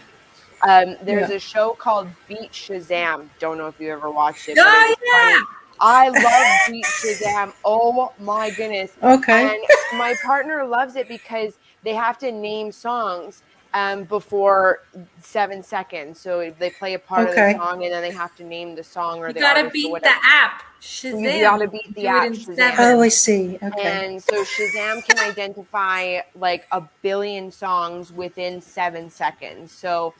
Um, 0.62 0.96
there's 1.02 1.28
yeah. 1.28 1.36
a 1.36 1.38
show 1.38 1.74
called 1.74 2.08
Beat 2.28 2.50
Shazam. 2.50 3.28
Don't 3.38 3.58
know 3.58 3.66
if 3.66 3.78
you 3.78 3.92
ever 3.92 4.10
watched 4.10 4.48
it. 4.48 4.56
Oh 4.58 4.94
yeah. 5.04 5.38
I 5.78 6.08
love 6.08 6.72
Beat 6.72 6.84
Shazam. 6.86 7.52
Oh 7.62 8.10
my 8.18 8.50
goodness. 8.50 8.92
Okay. 9.02 9.54
And 9.54 9.98
my 9.98 10.14
partner 10.24 10.64
loves 10.64 10.96
it 10.96 11.08
because 11.08 11.58
they 11.84 11.92
have 11.94 12.16
to 12.18 12.32
name 12.32 12.72
songs 12.72 13.42
um, 13.74 14.04
before 14.04 14.80
seven 15.20 15.62
seconds. 15.62 16.20
So 16.20 16.50
they 16.58 16.70
play 16.70 16.94
a 16.94 16.98
part 16.98 17.28
okay. 17.28 17.52
of 17.52 17.58
the 17.58 17.64
song 17.64 17.84
and 17.84 17.92
then 17.92 18.02
they 18.02 18.10
have 18.10 18.34
to 18.36 18.44
name 18.44 18.74
the 18.74 18.84
song 18.84 19.18
or 19.20 19.28
you 19.28 19.34
the 19.34 19.40
gotta 19.40 19.70
beat 19.70 19.92
the 20.02 20.14
app. 20.22 20.62
Shazam. 20.80 21.20
You 21.20 21.40
gotta 21.40 21.68
beat 21.68 21.94
the 21.94 22.06
app. 22.06 22.32
Shazam. 22.32 22.74
Oh, 22.78 23.00
I 23.00 23.08
see. 23.08 23.58
Okay. 23.62 23.82
And 23.82 24.22
so 24.22 24.42
Shazam 24.44 25.04
can 25.06 25.18
identify 25.18 26.20
like 26.34 26.66
a 26.72 26.82
billion 27.02 27.50
songs 27.50 28.12
within 28.12 28.60
seven 28.60 29.10
seconds. 29.10 29.72
So 29.72 30.14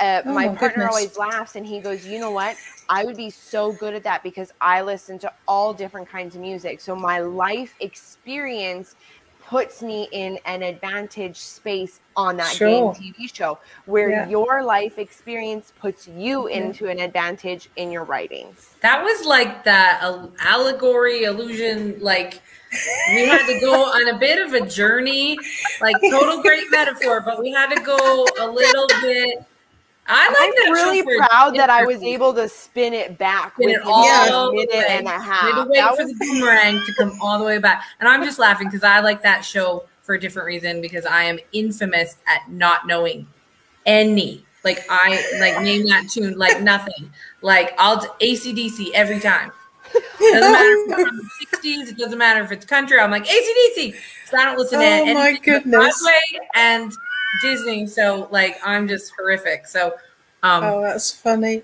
uh, 0.00 0.22
oh, 0.24 0.34
my 0.34 0.48
partner 0.48 0.68
goodness. 0.68 0.88
always 0.88 1.16
laughs 1.16 1.54
and 1.54 1.64
he 1.64 1.80
goes, 1.80 2.06
You 2.06 2.18
know 2.18 2.32
what? 2.32 2.56
I 2.88 3.04
would 3.04 3.16
be 3.16 3.30
so 3.30 3.72
good 3.72 3.94
at 3.94 4.02
that 4.04 4.22
because 4.22 4.52
I 4.60 4.82
listen 4.82 5.18
to 5.20 5.32
all 5.46 5.72
different 5.72 6.08
kinds 6.08 6.34
of 6.34 6.40
music. 6.40 6.80
So 6.80 6.96
my 6.96 7.20
life 7.20 7.74
experience 7.78 8.96
puts 9.46 9.82
me 9.82 10.08
in 10.12 10.38
an 10.46 10.62
advantage 10.62 11.36
space 11.36 12.00
on 12.16 12.36
that 12.36 12.54
sure. 12.54 12.68
game 12.94 13.12
TV 13.12 13.34
show 13.34 13.58
where 13.86 14.10
yeah. 14.10 14.28
your 14.28 14.62
life 14.62 14.98
experience 14.98 15.72
puts 15.78 16.06
you 16.08 16.46
into 16.46 16.88
an 16.88 16.98
advantage 16.98 17.68
in 17.76 17.90
your 17.90 18.04
writing. 18.04 18.54
That 18.80 19.02
was 19.02 19.26
like 19.26 19.64
that 19.64 20.00
uh, 20.02 20.26
allegory 20.40 21.24
illusion 21.24 21.98
like 22.00 22.42
we 23.10 23.26
had 23.26 23.46
to 23.46 23.60
go 23.60 23.84
on 23.84 24.14
a 24.14 24.18
bit 24.18 24.40
of 24.40 24.54
a 24.54 24.66
journey 24.66 25.36
like 25.80 25.96
total 26.10 26.40
great 26.40 26.70
metaphor 26.70 27.20
but 27.20 27.38
we 27.38 27.50
had 27.52 27.68
to 27.74 27.80
go 27.82 28.26
a 28.40 28.46
little 28.46 28.86
bit 29.02 29.44
I 30.12 30.28
like 30.28 30.66
I'm 30.66 30.72
really 30.72 31.02
proud 31.18 31.56
that 31.56 31.70
I 31.70 31.84
was 31.84 32.02
able 32.02 32.34
to 32.34 32.48
spin 32.48 32.92
it 32.92 33.18
back 33.18 33.54
spin 33.54 33.70
it 33.70 33.82
all 33.84 34.50
a 34.50 34.52
minute 34.52 34.74
and 34.74 35.06
a 35.06 35.10
half. 35.10 35.66
wait 35.68 35.78
that 35.78 35.96
for 35.96 36.04
was- 36.04 36.12
the 36.12 36.18
boomerang 36.32 36.80
to 36.84 36.94
come 36.98 37.18
all 37.22 37.38
the 37.38 37.44
way 37.44 37.58
back. 37.58 37.84
And 38.00 38.08
I'm 38.08 38.22
just 38.24 38.38
laughing 38.38 38.68
because 38.68 38.82
I 38.84 39.00
like 39.00 39.22
that 39.22 39.44
show 39.44 39.84
for 40.02 40.14
a 40.14 40.20
different 40.20 40.46
reason 40.46 40.80
because 40.80 41.06
I 41.06 41.22
am 41.24 41.38
infamous 41.52 42.16
at 42.26 42.50
not 42.50 42.86
knowing 42.86 43.26
any. 43.86 44.44
Like 44.64 44.84
I 44.88 45.24
like 45.40 45.60
name 45.62 45.86
that 45.88 46.08
tune 46.10 46.38
like 46.38 46.60
nothing. 46.60 47.10
Like 47.40 47.74
I'll 47.78 47.98
ACDC 48.20 48.90
every 48.94 49.18
time. 49.20 49.50
It 49.94 50.40
doesn't 50.40 50.52
matter 50.52 50.72
if 50.72 50.88
it's 50.88 51.02
from 51.08 51.16
the 51.16 51.58
60s. 51.86 51.88
It 51.90 51.98
doesn't 51.98 52.18
matter 52.18 52.42
if 52.42 52.52
it's 52.52 52.64
country. 52.64 52.98
I'm 52.98 53.10
like 53.10 53.26
ACDC. 53.26 53.94
So 54.26 54.36
I 54.38 54.44
don't 54.44 54.58
listen 54.58 54.78
to 54.78 54.84
it. 54.84 55.10
oh 55.10 55.14
my 55.14 55.36
goodness. 55.42 56.00
Broadway 56.02 56.46
and 56.54 56.92
Disney, 57.40 57.86
so 57.86 58.28
like 58.30 58.58
I'm 58.64 58.86
just 58.88 59.12
horrific. 59.16 59.66
So 59.66 59.94
um 60.42 60.64
Oh, 60.64 60.82
that's 60.82 61.10
funny. 61.10 61.62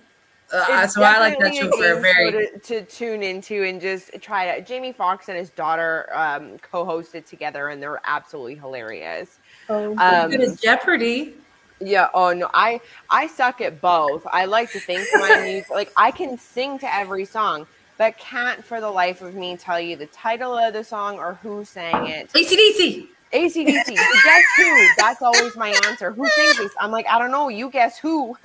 Uh, 0.51 0.87
so 0.87 1.03
I 1.03 1.19
like 1.19 1.39
that 1.41 1.55
show 1.55 1.71
for 1.71 1.93
a 1.93 2.01
very 2.01 2.33
to, 2.33 2.59
to, 2.59 2.83
tune 2.85 3.23
into 3.23 3.65
and 3.65 3.81
just 3.81 4.11
try 4.23 4.47
it. 4.47 4.67
Jamie 4.67 4.93
Foxx 4.93 5.29
and 5.29 5.37
his 5.37 5.51
daughter 5.51 6.09
um, 6.15 6.59
co-hosted 6.59 7.27
together, 7.27 7.69
and 7.69 7.83
they're 7.83 8.01
absolutely 8.05 8.55
hilarious. 8.55 9.39
Oh, 9.69 9.95
um, 9.99 10.31
good 10.31 10.41
as 10.41 10.59
Jeopardy. 10.59 11.35
Yeah. 11.81 12.09
Oh 12.15 12.33
no, 12.33 12.51
I 12.55 12.81
I 13.11 13.27
suck 13.27 13.61
at 13.61 13.83
both. 13.83 14.27
I 14.33 14.47
like 14.47 14.73
to 14.73 14.81
think 14.81 15.07
my 15.13 15.43
music 15.45 15.71
like 15.71 15.93
I 15.99 16.11
can 16.11 16.39
sing 16.39 16.79
to 16.79 16.95
every 16.95 17.27
song, 17.27 17.67
but 17.99 18.17
can't 18.17 18.65
for 18.65 18.81
the 18.81 18.91
life 18.91 19.21
of 19.21 19.35
me 19.35 19.57
tell 19.59 19.79
you 19.79 19.97
the 19.97 20.07
title 20.07 20.57
of 20.57 20.73
the 20.73 20.83
song 20.83 21.19
or 21.19 21.35
who 21.43 21.65
sang 21.65 22.07
it. 22.07 22.33
ACDC. 22.33 23.09
ACDC. 23.33 23.87
guess 23.95 24.45
who? 24.57 24.89
That's 24.97 25.23
always 25.23 25.57
my 25.57 25.69
answer. 25.87 26.13
Who 26.13 26.27
sings 26.29 26.59
this? 26.59 26.73
I'm 26.81 26.91
like, 26.91 27.07
I 27.07 27.19
don't 27.19 27.31
know. 27.31 27.49
You 27.49 27.71
guess 27.71 27.99
who? 27.99 28.37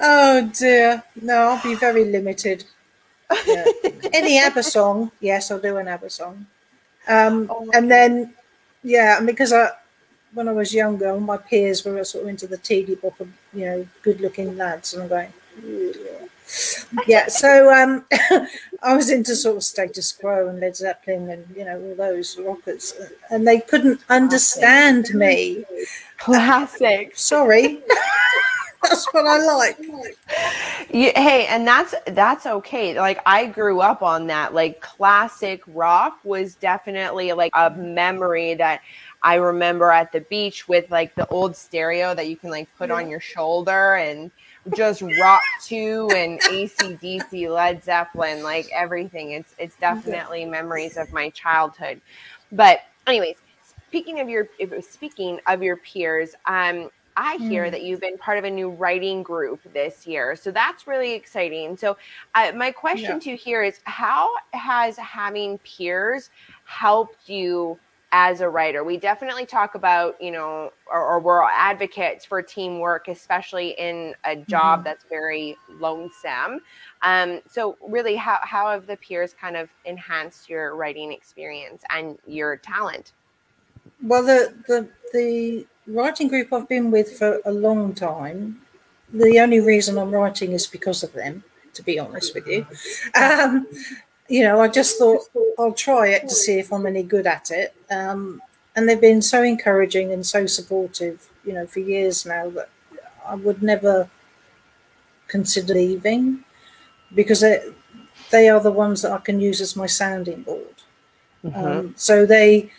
oh 0.00 0.50
dear. 0.54 1.02
No, 1.20 1.34
I'll 1.34 1.62
be 1.62 1.74
very 1.74 2.04
limited. 2.04 2.64
Yeah. 3.46 3.64
Any 4.12 4.38
ABBA 4.38 4.62
song, 4.62 5.10
yes, 5.20 5.50
I'll 5.50 5.58
do 5.58 5.76
an 5.78 5.88
ABBA 5.88 6.10
song. 6.10 6.46
Um, 7.08 7.48
oh 7.50 7.68
and 7.74 7.90
then, 7.90 8.34
yeah, 8.82 9.20
because 9.20 9.52
I, 9.52 9.70
when 10.32 10.48
I 10.48 10.52
was 10.52 10.72
younger, 10.74 11.18
my 11.18 11.36
peers 11.36 11.84
were 11.84 12.04
sort 12.04 12.24
of 12.24 12.30
into 12.30 12.46
the 12.46 12.58
teedy 12.58 13.00
bop 13.00 13.18
of, 13.20 13.28
you 13.52 13.66
know, 13.66 13.88
good-looking 14.02 14.56
lads, 14.56 14.94
and 14.94 15.02
I'm 15.02 15.08
going, 15.08 15.32
yeah 15.64 16.26
yeah, 17.06 17.28
so 17.28 17.72
um, 17.72 18.04
I 18.82 18.94
was 18.94 19.10
into 19.10 19.34
sort 19.34 19.56
of 19.56 19.64
status 19.64 20.12
quo 20.12 20.48
and 20.48 20.60
Led 20.60 20.76
Zeppelin 20.76 21.30
and 21.30 21.46
you 21.56 21.64
know 21.64 21.80
all 21.80 21.94
those 21.94 22.38
rockers, 22.38 22.92
and 23.30 23.46
they 23.46 23.60
couldn't 23.60 24.00
understand 24.08 25.08
me. 25.14 25.64
Classic. 26.18 27.12
Sorry. 27.16 27.82
that's 28.82 29.06
what 29.12 29.26
I 29.26 29.38
like. 29.38 29.78
You, 30.90 31.12
hey, 31.16 31.46
and 31.48 31.66
that's 31.66 31.94
that's 32.08 32.46
okay. 32.46 32.98
Like 32.98 33.20
I 33.26 33.46
grew 33.46 33.80
up 33.80 34.02
on 34.02 34.26
that. 34.26 34.54
Like 34.54 34.80
classic 34.80 35.62
rock 35.66 36.18
was 36.24 36.54
definitely 36.56 37.32
like 37.32 37.52
a 37.54 37.70
memory 37.70 38.54
that 38.54 38.82
I 39.22 39.36
remember 39.36 39.90
at 39.90 40.12
the 40.12 40.20
beach 40.20 40.68
with 40.68 40.90
like 40.90 41.14
the 41.14 41.26
old 41.28 41.56
stereo 41.56 42.14
that 42.14 42.28
you 42.28 42.36
can 42.36 42.50
like 42.50 42.68
put 42.76 42.90
yeah. 42.90 42.96
on 42.96 43.08
your 43.08 43.20
shoulder 43.20 43.94
and 43.94 44.30
just 44.74 45.02
rock 45.20 45.42
two 45.62 46.08
and 46.14 46.40
ACDC, 46.40 47.52
Led 47.52 47.84
Zeppelin, 47.84 48.42
like 48.42 48.68
everything. 48.72 49.32
It's 49.32 49.54
it's 49.58 49.76
definitely 49.76 50.44
memories 50.44 50.96
of 50.96 51.12
my 51.12 51.30
childhood. 51.30 52.00
But 52.52 52.80
anyways, 53.06 53.36
speaking 53.86 54.20
of 54.20 54.28
your 54.28 54.48
speaking 54.80 55.40
of 55.46 55.62
your 55.62 55.76
peers, 55.76 56.34
um, 56.46 56.90
I 57.16 57.36
hear 57.36 57.66
mm. 57.66 57.70
that 57.70 57.82
you've 57.82 58.00
been 58.00 58.18
part 58.18 58.38
of 58.38 58.44
a 58.44 58.50
new 58.50 58.70
writing 58.70 59.22
group 59.22 59.60
this 59.72 60.06
year. 60.06 60.34
So 60.34 60.50
that's 60.50 60.86
really 60.86 61.12
exciting. 61.12 61.76
So, 61.76 61.96
uh, 62.34 62.52
my 62.56 62.72
question 62.72 63.12
yeah. 63.12 63.18
to 63.20 63.30
you 63.30 63.36
here 63.36 63.62
is 63.62 63.80
how 63.84 64.30
has 64.52 64.96
having 64.96 65.58
peers 65.58 66.30
helped 66.64 67.28
you 67.28 67.78
as 68.16 68.40
a 68.40 68.48
writer. 68.48 68.84
We 68.84 68.96
definitely 68.96 69.44
talk 69.44 69.74
about, 69.74 70.14
you 70.22 70.30
know, 70.30 70.72
or, 70.86 71.04
or 71.04 71.18
we're 71.18 71.42
advocates 71.42 72.24
for 72.24 72.40
teamwork, 72.40 73.08
especially 73.08 73.70
in 73.70 74.14
a 74.24 74.36
job 74.36 74.78
mm-hmm. 74.78 74.84
that's 74.84 75.04
very 75.10 75.56
lonesome. 75.80 76.60
Um, 77.02 77.40
so, 77.50 77.76
really, 77.82 78.14
how, 78.14 78.38
how 78.42 78.70
have 78.70 78.86
the 78.86 78.96
peers 78.96 79.34
kind 79.34 79.56
of 79.56 79.68
enhanced 79.84 80.48
your 80.48 80.76
writing 80.76 81.12
experience 81.12 81.82
and 81.90 82.16
your 82.24 82.56
talent? 82.56 83.14
Well, 84.00 84.22
the, 84.22 84.54
the, 84.68 84.88
the 85.12 85.66
writing 85.88 86.28
group 86.28 86.52
I've 86.52 86.68
been 86.68 86.92
with 86.92 87.18
for 87.18 87.40
a 87.44 87.52
long 87.52 87.94
time, 87.94 88.60
the 89.12 89.40
only 89.40 89.58
reason 89.58 89.98
I'm 89.98 90.12
writing 90.12 90.52
is 90.52 90.68
because 90.68 91.02
of 91.02 91.12
them, 91.14 91.42
to 91.72 91.82
be 91.82 91.98
honest 91.98 92.32
with 92.32 92.46
you. 92.46 92.64
Um, 93.20 93.66
you 94.28 94.42
know, 94.42 94.60
I 94.60 94.68
just 94.68 94.98
thought 94.98 95.22
I'll 95.58 95.72
try 95.72 96.08
it 96.08 96.28
to 96.28 96.34
see 96.34 96.58
if 96.58 96.72
I'm 96.72 96.86
any 96.86 97.02
good 97.02 97.26
at 97.26 97.50
it. 97.50 97.74
Um, 97.90 98.40
and 98.74 98.88
they've 98.88 99.00
been 99.00 99.22
so 99.22 99.42
encouraging 99.42 100.12
and 100.12 100.24
so 100.26 100.46
supportive, 100.46 101.28
you 101.44 101.52
know, 101.52 101.66
for 101.66 101.80
years 101.80 102.26
now 102.26 102.50
that 102.50 102.68
I 103.26 103.34
would 103.34 103.62
never 103.62 104.08
consider 105.28 105.74
leaving 105.74 106.44
because 107.14 107.40
they, 107.40 107.62
they 108.30 108.48
are 108.48 108.60
the 108.60 108.72
ones 108.72 109.02
that 109.02 109.12
I 109.12 109.18
can 109.18 109.40
use 109.40 109.60
as 109.60 109.76
my 109.76 109.86
sounding 109.86 110.42
board. 110.42 110.74
Mm-hmm. 111.44 111.64
Um, 111.64 111.94
so 111.96 112.26
they, 112.26 112.70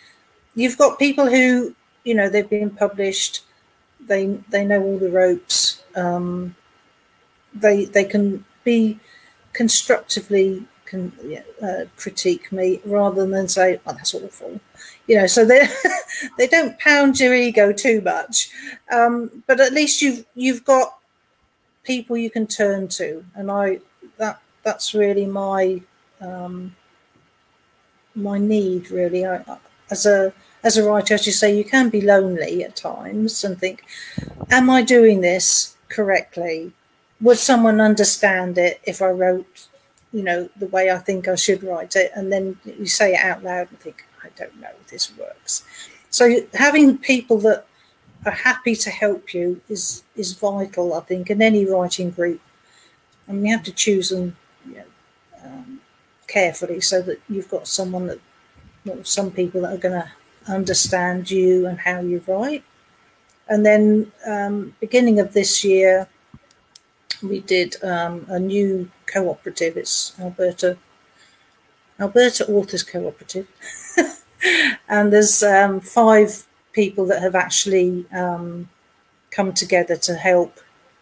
you've 0.54 0.76
got 0.76 0.98
people 0.98 1.30
who, 1.30 1.74
you 2.04 2.14
know, 2.14 2.28
they've 2.28 2.48
been 2.48 2.70
published, 2.70 3.42
they 4.00 4.26
they 4.50 4.64
know 4.64 4.82
all 4.82 4.98
the 4.98 5.10
ropes. 5.10 5.82
Um, 5.94 6.54
they 7.54 7.84
they 7.84 8.04
can 8.04 8.44
be 8.64 8.98
constructively 9.52 10.64
can 10.96 11.42
uh, 11.62 11.84
critique 11.96 12.50
me 12.52 12.80
rather 12.84 13.26
than 13.26 13.48
say, 13.48 13.80
"Oh, 13.86 13.92
that's 13.92 14.14
awful," 14.14 14.60
you 15.06 15.16
know. 15.16 15.26
So 15.26 15.44
they 15.44 15.68
they 16.38 16.46
don't 16.46 16.78
pound 16.78 17.20
your 17.20 17.34
ego 17.34 17.72
too 17.72 18.00
much, 18.00 18.50
um, 18.90 19.42
but 19.46 19.60
at 19.60 19.72
least 19.72 20.02
you've 20.02 20.24
you've 20.34 20.64
got 20.64 20.98
people 21.84 22.16
you 22.16 22.30
can 22.30 22.46
turn 22.46 22.88
to, 22.88 23.24
and 23.34 23.50
I 23.50 23.80
that 24.18 24.40
that's 24.62 24.94
really 24.94 25.26
my 25.26 25.82
um, 26.20 26.74
my 28.14 28.38
need 28.38 28.90
really. 28.90 29.26
I, 29.26 29.44
as 29.90 30.06
a 30.06 30.32
as 30.64 30.76
a 30.76 30.84
writer, 30.84 31.14
as 31.14 31.26
you 31.26 31.32
say, 31.32 31.56
you 31.56 31.64
can 31.64 31.90
be 31.90 32.00
lonely 32.00 32.64
at 32.64 32.76
times 32.76 33.44
and 33.44 33.58
think, 33.58 33.84
"Am 34.50 34.70
I 34.70 34.82
doing 34.82 35.20
this 35.20 35.76
correctly? 35.88 36.72
Would 37.20 37.38
someone 37.38 37.80
understand 37.80 38.58
it 38.58 38.80
if 38.84 39.00
I 39.00 39.08
wrote, 39.08 39.68
you 40.16 40.22
know, 40.28 40.38
the 40.62 40.70
way 40.76 40.84
I 40.90 40.98
think 41.06 41.28
I 41.28 41.36
should 41.44 41.62
write 41.68 41.94
it?" 42.02 42.10
And 42.16 42.32
then 42.32 42.44
you 42.64 42.88
say 43.00 43.08
it 43.14 43.24
out 43.30 43.40
loud 43.48 43.66
and 43.70 43.78
think, 43.80 43.98
"I 44.24 44.28
don't 44.38 44.60
know 44.62 44.74
if 44.82 44.88
this 44.90 45.06
works." 45.24 45.52
So 46.10 46.24
having 46.54 46.98
people 47.12 47.38
that 47.46 47.60
are 48.24 48.38
happy 48.50 48.74
to 48.84 48.90
help 48.90 49.34
you 49.34 49.60
is 49.68 50.02
is 50.16 50.32
vital, 50.32 50.94
I 50.94 51.00
think, 51.00 51.30
in 51.30 51.40
any 51.42 51.64
writing 51.64 52.10
group. 52.10 52.40
And 53.28 53.44
you 53.44 53.52
have 53.52 53.64
to 53.64 53.72
choose 53.72 54.08
them 54.10 54.36
you 54.68 54.76
know, 54.76 54.84
um, 55.44 55.80
carefully 56.26 56.80
so 56.80 57.02
that 57.02 57.20
you've 57.28 57.50
got 57.50 57.66
someone 57.66 58.06
that, 58.06 58.20
well, 58.84 59.04
some 59.04 59.30
people 59.30 59.60
that 59.62 59.74
are 59.74 59.84
going 59.88 60.00
to 60.02 60.10
understand 60.52 61.30
you 61.30 61.66
and 61.66 61.78
how 61.80 62.00
you 62.00 62.22
write. 62.26 62.64
And 63.48 63.64
then, 63.64 64.12
um, 64.26 64.74
beginning 64.80 65.20
of 65.20 65.32
this 65.32 65.64
year, 65.64 66.08
we 67.22 67.40
did 67.40 67.82
um, 67.82 68.26
a 68.28 68.38
new 68.38 68.90
cooperative. 69.06 69.76
It's 69.76 70.18
Alberta 70.20 70.76
Alberta 71.98 72.46
Authors 72.48 72.82
Cooperative, 72.82 73.48
and 74.88 75.12
there's 75.12 75.42
um, 75.42 75.80
five 75.80 76.46
people 76.72 77.06
that 77.06 77.22
have 77.22 77.34
actually 77.34 78.04
um, 78.12 78.68
come 79.30 79.52
together 79.52 79.96
to 79.96 80.14
help 80.14 80.58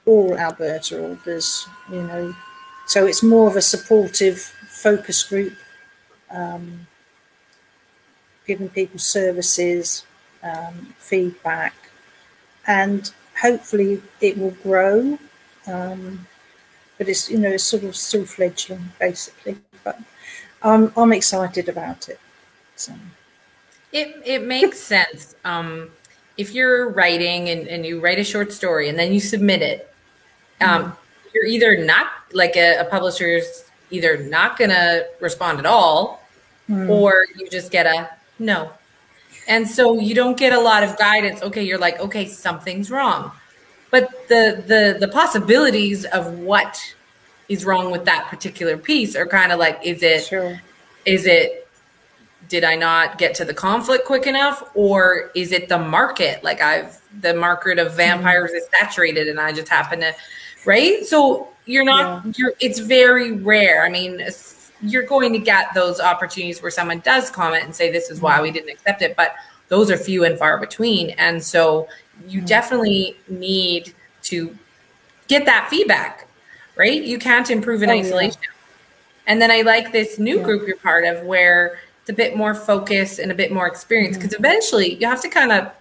all 0.06 0.36
Alberta 0.38 1.02
authors. 1.02 1.66
You 1.90 2.02
know, 2.02 2.36
so 2.86 3.06
it's 3.06 3.22
more 3.22 3.48
of 3.48 3.56
a 3.56 3.62
supportive 3.62 4.38
focus 4.38 5.22
group. 5.22 5.54
Um, 6.30 6.86
giving 8.46 8.68
people 8.68 8.98
services, 8.98 10.04
um, 10.42 10.94
feedback, 10.98 11.74
and 12.66 13.10
hopefully 13.40 14.02
it 14.20 14.38
will 14.38 14.56
grow. 14.62 15.18
Um, 15.66 16.26
but 16.98 17.08
it's 17.08 17.30
you 17.30 17.38
know 17.38 17.50
it's 17.50 17.64
sort 17.64 17.84
of 17.84 17.96
still 17.96 18.24
fledgling 18.24 18.92
basically. 18.98 19.56
But 19.82 19.98
I'm 20.62 20.92
I'm 20.96 21.12
excited 21.12 21.68
about 21.68 22.08
it. 22.08 22.20
So 22.76 22.92
it 23.92 24.22
it 24.24 24.42
makes 24.44 24.78
sense. 24.94 25.34
Um, 25.44 25.90
if 26.36 26.52
you're 26.52 26.90
writing 26.90 27.48
and, 27.48 27.68
and 27.68 27.86
you 27.86 28.00
write 28.00 28.18
a 28.18 28.24
short 28.24 28.52
story 28.52 28.88
and 28.88 28.98
then 28.98 29.12
you 29.12 29.20
submit 29.20 29.62
it, 29.62 29.94
um, 30.60 30.84
mm. 30.84 30.96
you're 31.32 31.44
either 31.44 31.84
not 31.84 32.08
like 32.32 32.56
a, 32.56 32.78
a 32.78 32.84
publisher's 32.84 33.64
either 33.90 34.16
not 34.16 34.58
gonna 34.58 35.02
respond 35.20 35.60
at 35.60 35.66
all, 35.66 36.26
mm. 36.68 36.88
or 36.88 37.24
you 37.36 37.48
just 37.48 37.70
get 37.70 37.86
a 37.86 38.10
no. 38.38 38.70
And 39.46 39.68
so 39.68 39.98
you 40.00 40.14
don't 40.14 40.38
get 40.38 40.52
a 40.52 40.60
lot 40.60 40.82
of 40.82 40.96
guidance. 40.98 41.42
Okay, 41.42 41.62
you're 41.62 41.78
like, 41.78 42.00
okay, 42.00 42.26
something's 42.26 42.90
wrong. 42.90 43.30
But 43.94 44.26
the 44.26 44.60
the 44.66 44.96
the 44.98 45.06
possibilities 45.06 46.04
of 46.06 46.40
what 46.40 46.82
is 47.48 47.64
wrong 47.64 47.92
with 47.92 48.04
that 48.06 48.26
particular 48.26 48.76
piece 48.76 49.14
are 49.14 49.24
kind 49.24 49.52
of 49.52 49.60
like, 49.60 49.78
is 49.84 50.02
it 50.02 50.24
sure. 50.24 50.60
is 51.04 51.26
it 51.26 51.68
did 52.48 52.64
I 52.64 52.74
not 52.74 53.18
get 53.18 53.36
to 53.36 53.44
the 53.44 53.54
conflict 53.54 54.04
quick 54.04 54.26
enough? 54.26 54.68
Or 54.74 55.30
is 55.36 55.52
it 55.52 55.68
the 55.68 55.78
market? 55.78 56.42
Like 56.42 56.60
I've 56.60 57.00
the 57.20 57.34
market 57.34 57.78
of 57.78 57.94
vampires 57.94 58.50
mm-hmm. 58.50 58.56
is 58.56 58.66
saturated 58.80 59.28
and 59.28 59.38
I 59.38 59.52
just 59.52 59.68
happen 59.68 60.00
to 60.00 60.12
right? 60.66 61.06
So 61.06 61.50
you're 61.64 61.84
not 61.84 62.26
yeah. 62.26 62.32
you're 62.36 62.54
it's 62.58 62.80
very 62.80 63.30
rare. 63.30 63.84
I 63.84 63.90
mean, 63.90 64.20
you're 64.82 65.06
going 65.06 65.32
to 65.34 65.38
get 65.38 65.72
those 65.72 66.00
opportunities 66.00 66.60
where 66.60 66.72
someone 66.72 66.98
does 67.04 67.30
comment 67.30 67.62
and 67.62 67.72
say 67.76 67.92
this 67.92 68.10
is 68.10 68.20
why 68.20 68.42
we 68.42 68.50
didn't 68.50 68.70
accept 68.70 69.02
it 69.02 69.14
but 69.16 69.36
those 69.68 69.90
are 69.90 69.96
few 69.96 70.24
and 70.24 70.36
far 70.36 70.58
between 70.58 71.10
and 71.10 71.42
so 71.42 71.88
you 72.26 72.40
definitely 72.40 73.16
need 73.28 73.92
to 74.22 74.56
get 75.28 75.44
that 75.46 75.68
feedback 75.68 76.28
right 76.76 77.02
you 77.02 77.18
can't 77.18 77.50
improve 77.50 77.82
in 77.82 77.90
oh, 77.90 77.94
isolation 77.94 78.40
yeah. 78.42 79.32
and 79.32 79.40
then 79.40 79.50
i 79.50 79.62
like 79.62 79.92
this 79.92 80.18
new 80.18 80.38
yeah. 80.38 80.44
group 80.44 80.66
you're 80.66 80.76
part 80.76 81.04
of 81.04 81.24
where 81.24 81.78
it's 82.00 82.10
a 82.10 82.12
bit 82.12 82.36
more 82.36 82.54
focus 82.54 83.18
and 83.18 83.30
a 83.30 83.34
bit 83.34 83.52
more 83.52 83.66
experience 83.66 84.16
because 84.16 84.32
mm-hmm. 84.32 84.44
eventually 84.44 84.94
you 84.96 85.06
have 85.06 85.20
to 85.22 85.28
kind 85.28 85.52
of 85.52 85.72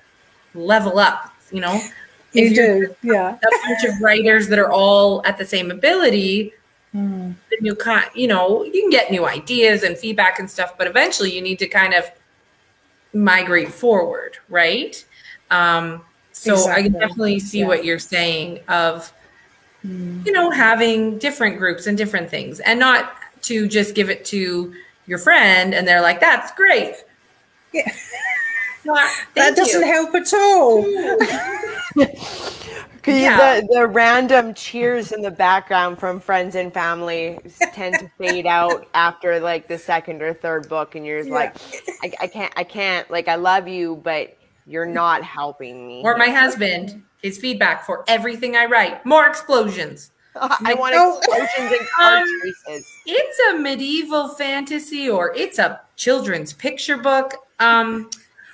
level 0.53 0.99
up 0.99 1.33
you 1.51 1.59
know 1.59 1.79
you 2.33 2.53
do 2.53 2.95
yeah 3.01 3.35
a 3.35 3.67
bunch 3.67 3.83
of 3.85 4.01
writers 4.01 4.47
that 4.47 4.59
are 4.59 4.71
all 4.71 5.25
at 5.25 5.37
the 5.37 5.45
same 5.45 5.71
ability 5.71 6.53
mm. 6.95 7.33
then 7.49 7.59
you 7.61 7.75
kind 7.75 8.09
you 8.15 8.27
know 8.27 8.63
you 8.63 8.71
can 8.71 8.89
get 8.89 9.11
new 9.11 9.25
ideas 9.25 9.83
and 9.83 9.97
feedback 9.97 10.39
and 10.39 10.49
stuff 10.49 10.77
but 10.77 10.87
eventually 10.87 11.33
you 11.33 11.41
need 11.41 11.59
to 11.59 11.67
kind 11.67 11.93
of 11.93 12.05
migrate 13.13 13.71
forward 13.71 14.37
right 14.49 15.05
um, 15.51 16.01
so 16.33 16.53
exactly. 16.53 16.73
i 16.73 16.83
can 16.83 16.93
definitely 16.93 17.39
see 17.39 17.59
yeah. 17.59 17.67
what 17.67 17.85
you're 17.85 17.99
saying 17.99 18.59
of 18.67 19.13
mm. 19.85 20.25
you 20.25 20.31
know 20.31 20.49
having 20.49 21.17
different 21.19 21.57
groups 21.57 21.87
and 21.87 21.97
different 21.97 22.29
things 22.29 22.59
and 22.61 22.79
not 22.79 23.15
to 23.41 23.67
just 23.67 23.95
give 23.95 24.09
it 24.09 24.25
to 24.25 24.73
your 25.05 25.17
friend 25.17 25.73
and 25.73 25.87
they're 25.87 26.01
like 26.01 26.19
that's 26.19 26.51
great 26.53 26.95
yeah 27.73 27.89
not, 28.85 29.09
that 29.35 29.55
doesn't 29.55 29.81
you. 29.81 29.87
help 29.87 30.13
at 30.15 30.33
all 30.33 30.89
yeah. 33.07 33.61
the, 33.61 33.67
the 33.69 33.87
random 33.87 34.53
cheers 34.53 35.11
in 35.11 35.21
the 35.21 35.31
background 35.31 35.99
from 35.99 36.19
friends 36.19 36.55
and 36.55 36.73
family 36.73 37.37
tend 37.73 37.95
to 37.99 38.09
fade 38.17 38.45
out 38.45 38.87
after 38.93 39.39
like 39.39 39.67
the 39.67 39.77
second 39.77 40.21
or 40.21 40.33
third 40.33 40.67
book 40.69 40.95
and 40.95 41.05
you're 41.05 41.23
yeah. 41.23 41.33
like 41.33 41.55
I, 42.01 42.11
I 42.21 42.27
can't 42.27 42.53
i 42.55 42.63
can't 42.63 43.09
like 43.11 43.27
i 43.27 43.35
love 43.35 43.67
you 43.67 44.01
but 44.03 44.37
you're 44.65 44.85
not 44.85 45.23
helping 45.23 45.87
me 45.87 46.01
or 46.03 46.17
my 46.17 46.29
husband 46.29 47.03
his 47.21 47.37
feedback 47.37 47.85
for 47.85 48.03
everything 48.07 48.55
i 48.55 48.65
write 48.65 49.05
more 49.05 49.25
explosions 49.27 50.11
I 50.41 50.73
want 50.73 50.95
explosions 51.17 51.79
and 51.79 51.89
car 51.89 52.17
um, 52.17 52.27
chases. 52.43 52.91
It's 53.05 53.39
a 53.51 53.59
medieval 53.59 54.29
fantasy 54.29 55.09
or 55.09 55.33
it's 55.35 55.59
a 55.59 55.81
children's 55.95 56.53
picture 56.53 56.97
book. 56.97 57.35
Um, 57.59 58.09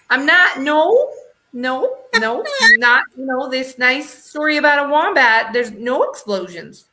I'm 0.09 0.25
not. 0.25 0.59
No, 0.59 1.09
no, 1.53 1.95
no, 2.17 2.43
not 2.77 3.03
you 3.17 3.25
know 3.25 3.49
this 3.49 3.77
nice 3.77 4.09
story 4.09 4.57
about 4.57 4.87
a 4.87 4.91
wombat. 4.91 5.53
There's 5.53 5.71
no 5.71 6.03
explosions. 6.03 6.87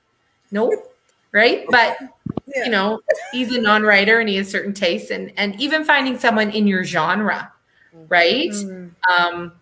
Nope. 0.50 0.92
Right, 1.32 1.66
but 1.68 1.98
yeah. 2.46 2.64
you 2.64 2.70
know 2.70 3.00
he's 3.32 3.54
a 3.54 3.60
non-writer 3.60 4.20
and 4.20 4.28
he 4.28 4.36
has 4.36 4.48
certain 4.48 4.72
tastes, 4.72 5.10
and 5.10 5.32
and 5.36 5.60
even 5.60 5.84
finding 5.84 6.18
someone 6.18 6.50
in 6.50 6.66
your 6.66 6.84
genre, 6.84 7.52
right? 8.08 8.50
Mm-hmm. 8.50 9.12
Um, 9.12 9.52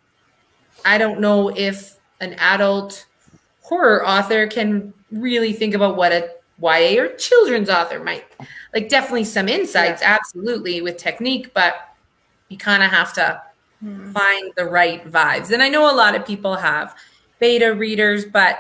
I 0.85 0.99
don't 0.99 1.21
know 1.21 1.49
if 1.49 1.97
an 2.21 2.35
adult 2.35 3.07
horror 3.63 4.07
author 4.07 4.47
can 4.47 4.93
really 5.11 5.53
think 5.53 5.75
about 5.75 5.97
what 5.97 6.13
a 6.13 6.31
YA 6.61 7.03
or 7.03 7.09
children's 7.17 7.69
author 7.69 8.03
might 8.03 8.25
like. 8.73 8.89
Definitely 8.89 9.25
some 9.25 9.49
insights, 9.49 10.03
yeah. 10.03 10.15
absolutely, 10.15 10.81
with 10.83 10.97
technique, 10.97 11.53
but 11.55 11.75
you 12.49 12.59
kind 12.59 12.83
of 12.83 12.91
have 12.91 13.13
to 13.15 13.43
mm. 13.83 14.13
find 14.13 14.53
the 14.57 14.65
right 14.65 15.05
vibes. 15.11 15.51
And 15.51 15.63
I 15.63 15.69
know 15.69 15.93
a 15.93 15.97
lot 15.97 16.15
of 16.15 16.27
people 16.27 16.55
have 16.57 16.95
beta 17.39 17.75
readers, 17.75 18.25
but 18.25 18.59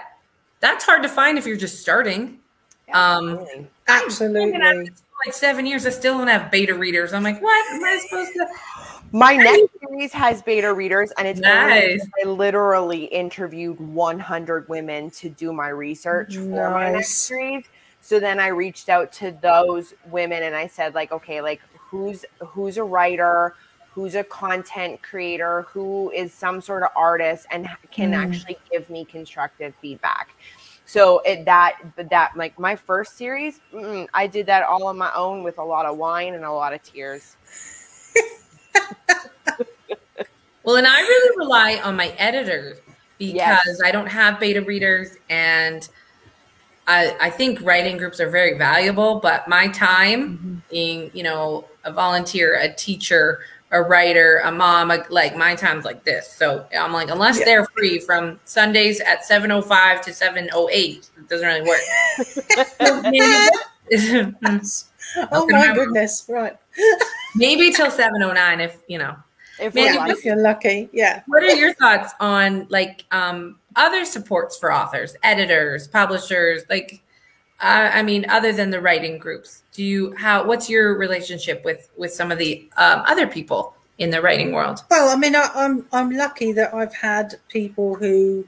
that's 0.60 0.84
hard 0.84 1.02
to 1.02 1.08
find 1.08 1.38
if 1.38 1.46
you're 1.46 1.56
just 1.56 1.80
starting. 1.80 2.38
Um, 2.92 3.46
Absolutely. 3.86 4.90
like 5.26 5.34
seven 5.34 5.66
years, 5.66 5.86
I 5.86 5.90
still 5.90 6.18
don't 6.18 6.28
have 6.28 6.50
beta 6.50 6.74
readers. 6.74 7.12
I'm 7.12 7.22
like, 7.22 7.40
what 7.42 7.74
am 7.74 7.84
I 7.84 7.98
supposed 7.98 8.32
to? 8.34 8.46
My 9.14 9.36
next 9.36 9.68
series 9.80 10.12
has 10.12 10.42
beta 10.42 10.74
readers, 10.74 11.12
and 11.16 11.28
it's 11.28 11.38
nice. 11.38 12.04
I 12.20 12.26
literally 12.26 13.04
interviewed 13.04 13.78
100 13.78 14.68
women 14.68 15.08
to 15.12 15.28
do 15.28 15.52
my 15.52 15.68
research 15.68 16.36
nice. 16.36 16.48
for 16.48 16.70
my 16.70 16.90
next 16.90 17.18
series. 17.18 17.64
So 18.00 18.18
then 18.18 18.40
I 18.40 18.48
reached 18.48 18.88
out 18.88 19.12
to 19.12 19.30
those 19.40 19.94
women 20.10 20.42
and 20.42 20.56
I 20.56 20.66
said, 20.66 20.96
like, 20.96 21.12
okay, 21.12 21.40
like 21.40 21.60
who's 21.78 22.24
who's 22.40 22.76
a 22.76 22.82
writer, 22.82 23.54
who's 23.92 24.16
a 24.16 24.24
content 24.24 25.00
creator, 25.00 25.62
who 25.68 26.10
is 26.10 26.34
some 26.34 26.60
sort 26.60 26.82
of 26.82 26.88
artist 26.96 27.46
and 27.52 27.68
can 27.92 28.10
mm. 28.10 28.16
actually 28.16 28.58
give 28.72 28.90
me 28.90 29.04
constructive 29.04 29.74
feedback. 29.80 30.30
So 30.86 31.20
it 31.20 31.44
that 31.44 31.76
that 32.10 32.36
like 32.36 32.58
my 32.58 32.74
first 32.74 33.16
series, 33.16 33.60
I 34.12 34.26
did 34.26 34.46
that 34.46 34.64
all 34.64 34.88
on 34.88 34.98
my 34.98 35.12
own 35.14 35.44
with 35.44 35.58
a 35.58 35.64
lot 35.64 35.86
of 35.86 35.98
wine 35.98 36.34
and 36.34 36.44
a 36.44 36.52
lot 36.52 36.74
of 36.74 36.82
tears. 36.82 37.36
Well, 40.64 40.76
and 40.76 40.86
I 40.86 41.00
really 41.00 41.36
rely 41.38 41.80
on 41.82 41.96
my 41.96 42.08
editor 42.18 42.78
because 43.18 43.34
yes. 43.34 43.80
I 43.84 43.90
don't 43.90 44.06
have 44.06 44.40
beta 44.40 44.60
readers 44.62 45.16
and 45.30 45.88
I, 46.86 47.16
I 47.20 47.30
think 47.30 47.62
writing 47.62 47.96
groups 47.96 48.20
are 48.20 48.28
very 48.28 48.58
valuable, 48.58 49.20
but 49.20 49.48
my 49.48 49.68
time 49.68 50.38
mm-hmm. 50.38 50.54
being, 50.70 51.10
you 51.14 51.22
know, 51.22 51.64
a 51.84 51.92
volunteer, 51.92 52.58
a 52.58 52.72
teacher, 52.72 53.40
a 53.70 53.80
writer, 53.82 54.40
a 54.44 54.52
mom, 54.52 54.90
a, 54.90 55.04
like 55.08 55.36
my 55.36 55.54
time's 55.54 55.84
like 55.84 56.04
this. 56.04 56.30
So 56.30 56.66
I'm 56.78 56.92
like, 56.92 57.10
unless 57.10 57.38
yeah. 57.38 57.44
they're 57.46 57.66
free 57.66 57.98
from 57.98 58.38
Sundays 58.44 59.00
at 59.00 59.22
7.05 59.24 60.02
to 60.02 60.10
7.08, 60.10 60.72
it 60.72 61.28
doesn't 61.28 61.46
really 61.46 61.62
work. 61.62 61.80
oh 65.32 65.46
my 65.48 65.74
goodness. 65.74 66.26
Right. 66.28 66.56
Maybe 67.34 67.72
till 67.72 67.90
7.09 67.90 68.60
if, 68.60 68.78
you 68.88 68.98
know. 68.98 69.16
If, 69.64 69.74
Mandy, 69.74 69.98
we're 69.98 70.12
if 70.12 70.24
you're 70.24 70.36
lucky, 70.36 70.90
yeah. 70.92 71.22
What 71.26 71.42
are 71.42 71.54
your 71.54 71.72
thoughts 71.74 72.12
on 72.20 72.66
like 72.68 73.04
um, 73.10 73.58
other 73.76 74.04
supports 74.04 74.58
for 74.58 74.70
authors, 74.72 75.16
editors, 75.22 75.88
publishers? 75.88 76.62
Like, 76.68 77.02
uh, 77.60 77.90
I 77.94 78.02
mean, 78.02 78.28
other 78.28 78.52
than 78.52 78.68
the 78.68 78.80
writing 78.80 79.16
groups, 79.16 79.62
do 79.72 79.82
you 79.82 80.14
how? 80.16 80.44
What's 80.44 80.68
your 80.68 80.98
relationship 80.98 81.64
with 81.64 81.88
with 81.96 82.12
some 82.12 82.30
of 82.30 82.36
the 82.36 82.68
um, 82.76 83.02
other 83.06 83.26
people 83.26 83.74
in 83.96 84.10
the 84.10 84.20
writing 84.20 84.52
world? 84.52 84.80
Well, 84.90 85.08
I 85.08 85.16
mean, 85.16 85.34
I, 85.34 85.48
I'm 85.54 85.86
I'm 85.92 86.10
lucky 86.10 86.52
that 86.52 86.74
I've 86.74 86.94
had 86.94 87.36
people 87.48 87.94
who, 87.94 88.46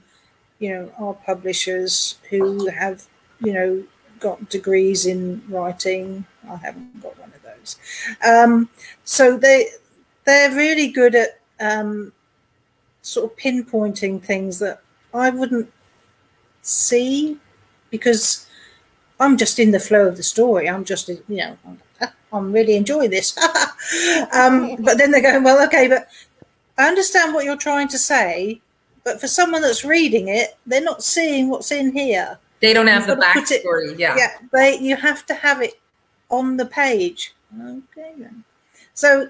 you 0.59 0.68
know, 0.68 0.92
are 0.98 1.14
publishers 1.14 2.18
who 2.29 2.68
have, 2.68 3.07
you 3.40 3.55
know, 3.55 3.83
got 4.20 4.50
degrees 4.50 5.07
in 5.07 5.42
writing. 5.48 6.26
I 6.48 6.57
haven't 6.57 7.02
got 7.02 7.18
one 7.18 7.33
of 7.33 7.42
those. 7.42 7.76
Um, 8.22 8.68
so 9.05 9.38
they 9.38 9.68
they're 10.26 10.50
really 10.54 10.88
good 10.88 11.14
at 11.14 11.40
um, 11.60 12.12
sort 13.02 13.30
of 13.30 13.36
pinpointing 13.38 14.22
things 14.22 14.58
that 14.58 14.80
I 15.14 15.30
wouldn't 15.30 15.72
see 16.62 17.38
because 17.90 18.46
I'm 19.20 19.36
just 19.36 19.58
in 19.58 19.70
the 19.70 19.80
flow 19.80 20.06
of 20.08 20.16
the 20.16 20.22
story. 20.22 20.68
I'm 20.68 20.84
just, 20.84 21.08
you 21.08 21.22
know, 21.28 21.56
I'm 22.32 22.52
really 22.52 22.76
enjoying 22.76 23.10
this. 23.10 23.36
um, 24.32 24.76
but 24.80 24.98
then 24.98 25.10
they're 25.10 25.22
going, 25.22 25.42
well, 25.44 25.64
okay, 25.66 25.88
but 25.88 26.08
I 26.76 26.88
understand 26.88 27.32
what 27.32 27.44
you're 27.44 27.56
trying 27.56 27.88
to 27.88 27.98
say, 27.98 28.60
but 29.04 29.20
for 29.20 29.28
someone 29.28 29.62
that's 29.62 29.84
reading 29.84 30.28
it, 30.28 30.56
they're 30.66 30.82
not 30.82 31.02
seeing 31.02 31.48
what's 31.48 31.70
in 31.72 31.92
here. 31.92 32.38
They 32.60 32.72
don't 32.72 32.88
have 32.88 33.06
You've 33.06 33.18
the 33.18 33.24
put 33.32 33.50
it- 33.50 33.64
backstory. 33.64 33.98
yeah. 33.98 34.16
Yeah, 34.16 34.32
they 34.52 34.78
you 34.78 34.96
have 34.96 35.24
to 35.26 35.34
have 35.34 35.62
it 35.62 35.74
on 36.30 36.56
the 36.56 36.66
page. 36.66 37.34
Okay 37.62 38.12
then. 38.18 38.42
So 38.94 39.28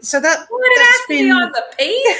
so 0.00 0.20
that 0.20 0.46
Well, 0.50 0.60
it 0.62 0.72
that's 0.76 0.88
has 0.98 1.06
been... 1.08 1.32
on 1.32 1.52
the 1.52 1.64
page. 1.78 2.16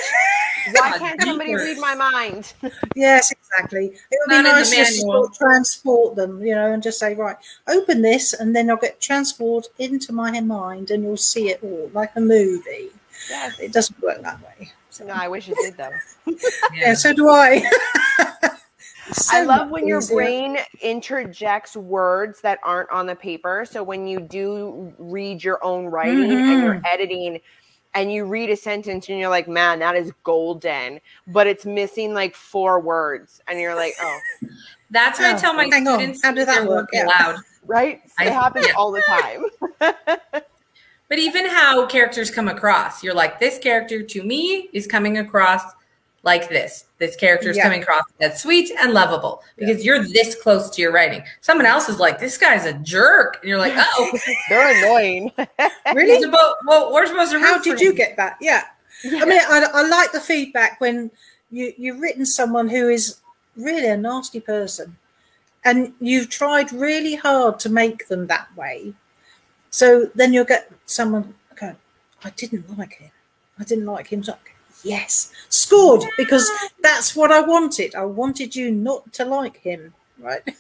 Why 0.73 0.99
can't 0.99 1.23
somebody 1.23 1.55
read 1.55 1.79
my 1.79 1.95
mind? 1.95 2.53
Yes, 2.95 3.31
exactly. 3.33 3.87
It 3.87 4.19
would 4.27 4.35
Not 4.35 4.45
be 4.45 4.51
nice 4.51 4.71
just 4.71 5.01
to 5.01 5.07
manual. 5.07 5.23
sort 5.25 5.31
of 5.31 5.39
transport 5.39 6.17
them, 6.17 6.43
you 6.45 6.55
know, 6.55 6.73
and 6.73 6.83
just 6.83 6.99
say, 6.99 7.15
right, 7.15 7.37
open 7.69 8.03
this, 8.03 8.35
and 8.35 8.55
then 8.55 8.69
I'll 8.69 8.77
get 8.77 9.01
transport 9.01 9.69
into 9.79 10.13
my 10.13 10.41
mind, 10.41 10.91
and 10.91 11.03
you'll 11.05 11.17
see 11.17 11.49
it 11.51 11.61
all 11.63 11.91
like 11.95 12.11
a 12.17 12.21
movie. 12.21 12.91
Yes. 13.31 13.59
It 13.59 13.73
doesn't 13.73 14.01
work 14.03 14.21
that 14.23 14.41
way. 14.43 14.71
So, 14.91 15.05
No, 15.07 15.15
I 15.15 15.29
wish 15.29 15.49
it 15.49 15.57
did 15.63 15.77
though. 15.77 15.91
yeah, 16.75 16.95
so 16.95 17.13
do 17.13 17.29
I. 17.29 17.63
It's 19.09 19.33
I 19.33 19.43
love 19.43 19.71
when 19.71 19.87
your 19.87 19.99
easier. 19.99 20.17
brain 20.17 20.59
interjects 20.81 21.77
words 21.77 22.41
that 22.43 22.59
aren't 22.63 22.91
on 22.91 23.07
the 23.07 23.17
paper. 23.17 23.67
So 23.69 23.83
when 23.83 24.07
you 24.07 24.21
do 24.21 24.93
read 24.99 25.43
your 25.43 25.63
own 25.65 25.87
writing 25.87 26.31
and 26.31 26.63
you're 26.63 26.75
mm-hmm. 26.75 26.85
editing 26.87 27.41
and 27.95 28.13
you 28.13 28.27
read 28.27 28.51
a 28.51 28.57
sentence 28.57 29.09
and 29.09 29.19
you're 29.19 29.31
like, 29.31 29.49
man, 29.49 29.79
that 29.79 29.97
is 29.97 30.13
golden, 30.25 31.01
but 31.27 31.47
it's 31.47 31.65
missing 31.65 32.13
like 32.15 32.35
four 32.35 32.81
words. 32.81 33.41
And 33.49 33.59
you're 33.59 33.75
like, 33.75 33.95
oh, 34.01 34.21
That's 34.91 35.19
what 35.19 35.29
I 35.29 35.35
Oh, 35.35 35.39
tell 35.39 35.55
my 35.55 35.65
hang 35.65 35.85
students. 35.85 36.23
How 36.23 36.33
did 36.33 36.47
when 36.49 36.57
that 36.57 36.67
work? 36.67 36.91
working 36.93 37.01
Yeah. 37.01 37.27
Loud. 37.27 37.37
right? 37.67 38.01
I- 38.19 38.27
it 38.27 38.33
happens 38.33 38.67
yeah. 38.67 38.75
all 38.77 38.93
the 38.93 39.03
time. 39.03 39.45
But 41.09 41.19
even 41.19 41.47
how 41.49 41.87
characters 41.87 42.31
come 42.31 42.49
across, 42.49 43.03
you're 43.03 43.15
like, 43.15 43.41
this 43.41 43.59
character 43.59 44.03
to 44.03 44.23
me 44.23 44.69
is 44.75 44.87
coming 44.87 45.17
across 45.17 45.63
like 46.33 46.49
this. 46.51 46.85
This 46.99 47.17
character 47.17 47.49
is 47.51 47.57
Yeah. 47.57 47.63
coming 47.65 47.83
across 47.83 48.05
as 48.21 48.41
sweet 48.43 48.71
and 48.81 48.93
lovable 48.93 49.43
because 49.57 49.85
you're 49.85 50.03
this 50.05 50.35
close 50.43 50.69
to 50.75 50.83
your 50.83 50.93
writing. 50.93 51.23
Someone 51.41 51.67
else 51.67 51.89
is 51.89 51.99
like, 51.99 52.19
this 52.19 52.37
guy's 52.37 52.67
a 52.67 52.75
jerk. 52.75 53.39
And 53.41 53.49
you're 53.49 53.59
like, 53.67 53.73
oh, 53.77 54.19
They're 54.49 54.71
annoying. 54.85 55.33
Really? 55.95 56.23
about, 56.23 56.57
well, 56.67 56.93
we're 56.93 57.07
supposed 57.07 57.33
to 57.33 57.41
How 57.41 57.59
did 57.63 57.81
you 57.81 57.91
him. 57.91 57.97
get 57.97 58.17
that? 58.19 58.37
Yeah. 58.41 58.65
I 59.05 59.25
mean, 59.25 59.41
I, 59.41 59.67
I 59.73 59.83
like 59.89 60.13
the 60.13 60.21
feedback 60.21 60.81
when 60.81 61.11
you, 61.51 61.73
you've 61.79 62.01
written 62.01 62.27
someone 62.27 62.69
who 62.69 62.89
is 62.91 63.21
really 63.57 63.89
a 63.89 63.97
nasty 63.97 64.41
person 64.41 64.97
and 65.65 65.93
you've 66.01 66.29
tried 66.29 66.73
really 66.73 67.15
hard 67.15 67.59
to 67.61 67.69
make 67.71 68.09
them 68.09 68.27
that 68.27 68.49
way. 68.57 68.93
So 69.71 70.11
then 70.15 70.33
you'll 70.35 70.45
get 70.55 70.71
someone 70.87 71.35
going, 71.59 71.77
I 72.25 72.31
didn't 72.31 72.67
like 72.79 72.95
him. 72.95 73.11
I 73.59 73.65
didn't 73.65 73.87
like 73.87 74.09
him. 74.09 74.23
So, 74.23 74.35
yes, 74.85 75.33
scored 75.49 76.05
because 76.17 76.49
that's 76.83 77.15
what 77.17 77.31
I 77.33 77.41
wanted. 77.41 77.95
I 77.95 78.05
wanted 78.05 78.55
you 78.57 78.71
not 78.71 79.13
to 79.15 79.25
like 79.25 79.59
him, 79.59 79.95
right? 80.19 80.43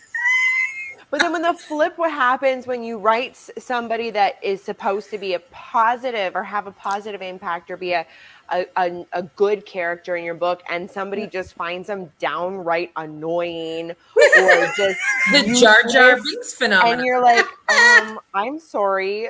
But 1.10 1.22
then 1.22 1.32
when 1.32 1.40
the 1.40 1.54
flip, 1.54 1.96
what 1.96 2.10
happens 2.10 2.66
when 2.66 2.82
you 2.82 2.98
write 2.98 3.34
somebody 3.58 4.10
that 4.10 4.34
is 4.42 4.62
supposed 4.62 5.08
to 5.10 5.16
be 5.16 5.32
a 5.32 5.38
positive 5.50 6.36
or 6.36 6.42
have 6.42 6.66
a 6.66 6.70
positive 6.70 7.22
impact 7.22 7.70
or 7.70 7.78
be 7.78 7.94
a 7.94 8.06
a, 8.50 8.66
a, 8.76 9.06
a 9.12 9.22
good 9.22 9.66
character 9.66 10.16
in 10.16 10.24
your 10.24 10.34
book 10.34 10.62
and 10.70 10.90
somebody 10.90 11.26
just 11.26 11.54
finds 11.54 11.86
them 11.86 12.10
downright 12.18 12.90
annoying 12.96 13.90
or 14.16 14.72
just 14.76 14.98
The 15.32 15.58
Jar 15.60 15.82
Jar 15.90 16.16
useless, 16.16 16.30
Binks 16.32 16.54
phenomenon. 16.54 16.92
and 16.98 17.04
you're 17.06 17.22
like 17.22 17.44
um 17.70 18.18
i'm 18.32 18.58
sorry 18.58 19.28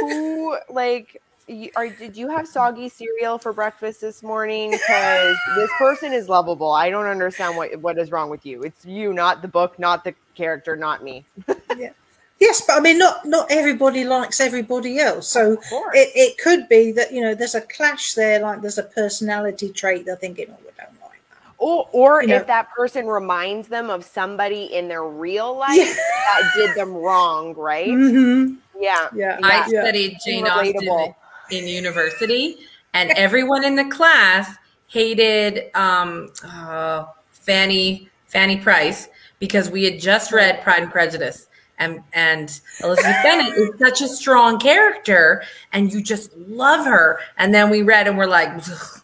who 0.00 0.56
like 0.68 1.20
you, 1.50 1.70
are, 1.76 1.88
did 1.88 2.16
you 2.16 2.28
have 2.28 2.46
soggy 2.46 2.88
cereal 2.88 3.38
for 3.38 3.52
breakfast 3.52 4.00
this 4.00 4.22
morning 4.22 4.70
because 4.70 5.36
this 5.56 5.70
person 5.78 6.12
is 6.12 6.28
lovable 6.28 6.72
i 6.72 6.88
don't 6.90 7.06
understand 7.06 7.56
what 7.56 7.74
what 7.80 7.98
is 7.98 8.10
wrong 8.10 8.30
with 8.30 8.44
you 8.46 8.62
it's 8.62 8.84
you 8.84 9.12
not 9.12 9.42
the 9.42 9.48
book 9.48 9.78
not 9.78 10.04
the 10.04 10.14
character 10.34 10.76
not 10.76 11.02
me 11.02 11.24
yeah. 11.76 11.90
Yes, 12.38 12.62
but 12.66 12.78
I 12.78 12.80
mean, 12.80 12.96
not 12.96 13.26
not 13.26 13.50
everybody 13.50 14.02
likes 14.02 14.40
everybody 14.40 14.98
else. 14.98 15.28
So 15.28 15.58
it, 15.92 16.08
it 16.14 16.38
could 16.38 16.70
be 16.70 16.90
that 16.92 17.12
you 17.12 17.20
know 17.20 17.34
there's 17.34 17.54
a 17.54 17.60
clash 17.60 18.14
there, 18.14 18.40
like 18.40 18.62
there's 18.62 18.78
a 18.78 18.82
personality 18.84 19.68
trait. 19.68 20.06
They're 20.06 20.16
thinking, 20.16 20.46
oh, 20.48 20.56
we 20.60 20.70
don't 20.78 20.88
like 21.02 21.20
that. 21.28 21.52
Or, 21.58 21.86
or 21.92 22.22
You 22.22 22.30
if 22.36 22.40
know. 22.40 22.46
that 22.46 22.70
person 22.70 23.06
reminds 23.06 23.68
them 23.68 23.90
of 23.90 24.06
somebody 24.06 24.72
in 24.72 24.88
their 24.88 25.04
real 25.04 25.54
life 25.54 25.76
Yeah. 25.76 25.84
that 25.84 26.52
did 26.56 26.74
them 26.76 26.94
wrong, 26.94 27.52
right? 27.56 27.88
Mhm. 27.88 28.56
Yeah. 28.78 29.08
Yeah, 29.14 29.38
I 29.42 29.66
yeah. 29.68 29.82
studied 29.82 30.16
Jane 30.24 30.46
Austen 30.46 30.72
Relatable. 30.80 31.14
In 31.50 31.66
university, 31.66 32.56
and 32.94 33.10
everyone 33.12 33.64
in 33.64 33.76
the 33.76 33.84
class 33.84 34.54
hated 34.88 35.74
um, 35.74 36.32
uh, 36.44 37.06
Fanny 37.30 38.08
Fanny 38.26 38.56
Price 38.56 39.08
because 39.38 39.70
we 39.70 39.84
had 39.84 40.00
just 40.00 40.32
read 40.32 40.62
Pride 40.62 40.82
and 40.82 40.90
Prejudice, 40.90 41.48
and 41.78 42.02
and 42.12 42.60
Elizabeth 42.82 43.16
Bennet 43.22 43.56
is 43.56 43.70
such 43.78 44.02
a 44.02 44.08
strong 44.08 44.58
character, 44.58 45.42
and 45.72 45.92
you 45.92 46.02
just 46.02 46.36
love 46.36 46.86
her. 46.86 47.20
And 47.38 47.54
then 47.54 47.70
we 47.70 47.82
read, 47.82 48.06
and 48.06 48.16
we're 48.16 48.26
like, 48.26 48.48
"Ugh." 48.48 49.02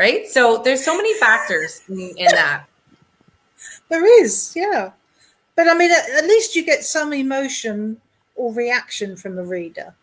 right? 0.00 0.26
So 0.26 0.62
there's 0.64 0.82
so 0.82 0.96
many 0.96 1.12
factors 1.18 1.82
in, 1.88 2.00
in 2.00 2.28
that. 2.32 2.64
There 3.90 4.22
is, 4.22 4.54
yeah. 4.56 4.92
But 5.56 5.68
I 5.68 5.74
mean, 5.74 5.90
at, 5.90 6.10
at 6.16 6.24
least 6.24 6.56
you 6.56 6.64
get 6.64 6.84
some 6.84 7.12
emotion 7.12 8.00
or 8.34 8.52
reaction 8.54 9.14
from 9.14 9.36
the 9.36 9.42
reader. 9.42 9.94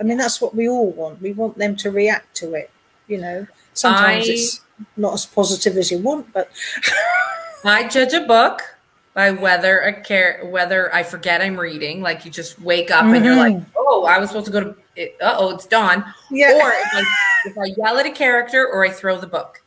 I 0.00 0.02
mean, 0.04 0.16
that's 0.18 0.40
what 0.40 0.54
we 0.54 0.68
all 0.68 0.90
want. 0.90 1.20
We 1.22 1.32
want 1.32 1.58
them 1.58 1.76
to 1.76 1.90
react 1.90 2.34
to 2.38 2.54
it. 2.54 2.70
You 3.08 3.18
know, 3.18 3.46
sometimes 3.74 4.28
I- 4.28 4.32
it's 4.32 4.60
not 4.96 5.14
as 5.14 5.26
positive 5.26 5.76
as 5.76 5.90
you 5.90 5.98
want, 5.98 6.32
but 6.32 6.50
I 7.64 7.86
judge 7.88 8.12
a 8.14 8.20
book 8.22 8.62
by 9.14 9.30
whether 9.30 9.78
a 9.80 9.92
care 10.00 10.40
whether 10.44 10.92
I 10.94 11.02
forget 11.02 11.40
I'm 11.42 11.58
reading. 11.60 12.00
Like 12.00 12.24
you 12.24 12.30
just 12.30 12.60
wake 12.60 12.90
up 12.90 13.04
and 13.04 13.24
you're 13.24 13.36
like, 13.36 13.56
oh, 13.76 14.04
I 14.04 14.18
was 14.18 14.30
supposed 14.30 14.46
to 14.46 14.52
go 14.52 14.60
to. 14.60 14.74
Uh 15.24 15.36
oh, 15.38 15.54
it's 15.54 15.66
dawn. 15.66 16.04
yeah, 16.30 16.52
Or 16.54 16.70
if 16.72 16.94
I, 16.94 17.04
if 17.46 17.58
I 17.58 17.64
yell 17.76 17.98
at 17.98 18.06
a 18.06 18.10
character 18.10 18.66
or 18.66 18.84
I 18.84 18.90
throw 18.90 19.18
the 19.18 19.26
book. 19.26 19.62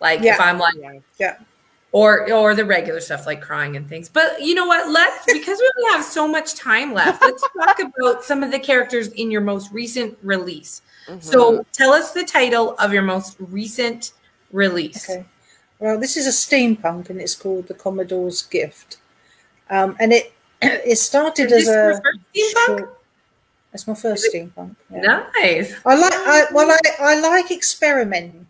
Like 0.00 0.22
if 0.34 0.40
I'm 0.40 0.58
like, 0.58 0.74
Yeah. 0.78 0.98
yeah. 1.18 1.36
Or 1.92 2.32
or 2.32 2.54
the 2.54 2.64
regular 2.64 3.00
stuff 3.00 3.26
like 3.26 3.40
crying 3.42 3.76
and 3.76 3.86
things. 3.88 4.08
But 4.08 4.40
you 4.40 4.54
know 4.54 4.66
what? 4.66 4.90
Let's 4.90 5.24
because 5.26 5.58
we 5.58 5.70
only 5.84 5.96
have 5.96 6.04
so 6.04 6.26
much 6.26 6.54
time 6.54 6.92
left. 6.94 7.22
Let's 7.22 7.42
talk 7.58 7.78
about 7.80 8.24
some 8.24 8.42
of 8.42 8.50
the 8.50 8.58
characters 8.58 9.08
in 9.08 9.30
your 9.30 9.42
most 9.42 9.70
recent 9.72 10.16
release. 10.22 10.82
Mhm. 11.08 11.22
So 11.22 11.64
tell 11.72 11.92
us 11.92 12.12
the 12.12 12.24
title 12.24 12.74
of 12.78 12.92
your 12.92 13.02
most 13.02 13.36
recent 13.38 14.12
release. 14.52 15.08
Okay. 15.08 15.24
Well, 15.80 15.98
this 15.98 16.16
is 16.16 16.26
a 16.26 16.30
steampunk, 16.30 17.10
and 17.10 17.20
it's 17.20 17.34
called 17.34 17.66
The 17.66 17.74
Commodore's 17.74 18.42
Gift. 18.42 18.98
Um, 19.68 19.96
and 20.00 20.12
it 20.12 20.32
it 20.62 20.96
started 20.96 21.50
Is 21.52 21.68
as 21.68 21.98
a 21.98 22.00
first 22.02 22.18
steampunk? 22.34 22.78
short- 22.78 23.00
It's 23.74 23.86
my 23.86 23.94
first 23.94 24.28
steampunk. 24.32 24.76
yeah. 24.90 25.26
Nice. 25.36 25.74
I 25.84 25.94
like 25.94 26.12
I, 26.14 26.44
well 26.52 26.70
I, 26.70 26.78
I 27.00 27.20
like 27.20 27.50
experimenting. 27.50 28.46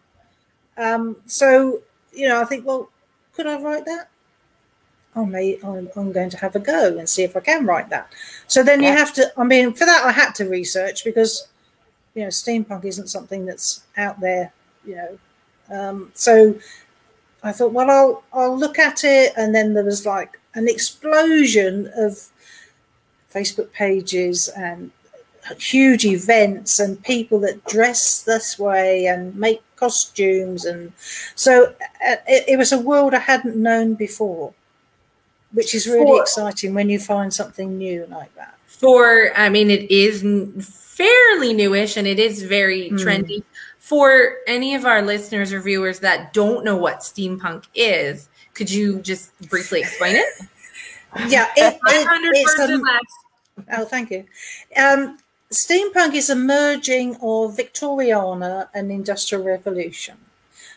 Um, 0.77 1.17
so 1.27 1.81
you 2.13 2.29
know 2.29 2.41
I 2.41 2.45
think 2.45 2.67
well 2.67 2.91
could 3.35 3.47
I 3.47 3.61
write 3.61 3.85
that? 3.87 4.09
Oh 5.15 5.27
may 5.27 5.59
I'm, 5.63 5.91
I'm 5.95 6.13
going 6.13 6.31
to 6.31 6.39
have 6.39 6.57
a 6.57 6.61
go 6.61 6.97
and 6.99 7.09
see 7.09 7.23
if 7.23 7.37
I 7.37 7.41
can 7.41 7.67
write 7.67 7.91
that. 7.91 8.13
So 8.47 8.63
then 8.63 8.83
you 8.83 8.89
have 8.89 9.13
to 9.15 9.33
I 9.37 9.45
mean 9.45 9.73
for 9.73 9.85
that 9.85 10.05
I 10.05 10.13
had 10.13 10.35
to 10.37 10.49
research 10.49 11.05
because 11.05 11.49
you 12.15 12.23
know 12.23 12.29
steampunk 12.29 12.85
isn't 12.85 13.09
something 13.09 13.47
that's 13.47 13.83
out 13.97 14.21
there 14.21 14.53
you 14.85 14.97
know 14.97 15.19
um, 15.71 16.13
so 16.15 16.55
I 17.43 17.53
thought 17.53 17.73
well 17.73 17.91
I'll 17.91 18.25
I'll 18.33 18.59
look 18.59 18.79
at 18.79 19.05
it 19.05 19.33
and 19.37 19.55
then 19.55 19.75
there 19.75 19.85
was 19.85 20.07
like 20.07 20.41
an 20.55 20.69
explosion 20.69 21.91
of 21.95 22.29
Facebook 23.33 23.73
pages 23.73 24.49
and 24.49 24.91
huge 25.59 26.05
events 26.05 26.79
and 26.79 27.03
people 27.03 27.41
that 27.41 27.65
dress 27.65 28.23
this 28.23 28.59
way 28.59 29.07
and 29.07 29.35
make 29.37 29.63
costumes 29.83 30.65
and 30.65 30.93
so 31.35 31.65
uh, 32.09 32.17
it, 32.29 32.45
it, 32.51 32.57
was 32.57 32.71
a 32.71 32.79
world 32.79 33.15
i 33.15 33.19
hadn't 33.19 33.57
known 33.57 33.95
before 33.95 34.55
which 35.53 35.75
is 35.75 35.89
really 35.89 36.07
for, 36.07 36.23
exciting 36.23 36.73
when 36.73 36.89
you 36.89 37.01
find 37.01 37.35
something 37.35 37.77
new 37.77 38.07
like 38.11 38.33
that. 38.37 38.55
For 38.67 39.33
i 39.37 39.49
mean 39.49 39.71
it 39.71 39.91
is 39.91 40.23
fairly 40.97 41.53
newish 41.53 41.97
and 41.97 42.07
it 42.07 42.21
is 42.21 42.43
very 42.43 42.91
mm. 42.91 42.99
trendy. 42.99 43.43
For 43.81 44.37
any 44.47 44.77
of 44.77 44.87
our 44.87 45.03
listeners 45.03 45.53
or 45.53 45.61
viewers 45.61 45.99
that 45.99 46.33
don't 46.33 46.65
know 46.65 46.77
what 46.77 47.01
steampunk 47.01 47.65
is 47.75 48.29
could 48.55 48.71
you 48.71 49.01
just 49.01 49.37
briefly 49.49 49.81
explain 49.81 50.17
it? 50.17 50.27
Yeah 51.29 51.49
it, 51.57 51.75
it, 51.75 52.07
it's 52.33 53.15
oh 53.77 53.85
thank 53.85 54.11
you. 54.11 54.25
Um, 54.77 55.19
steampunk 55.53 56.15
is 56.15 56.31
a 56.31 56.37
merging 56.37 57.15
of 57.17 57.57
Victoriana 57.57 58.69
and 58.75 58.91
Industrial 58.91 59.45
Revolution. 59.45 60.17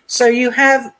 So 0.08 0.28
you 0.28 0.52
have 0.52 0.94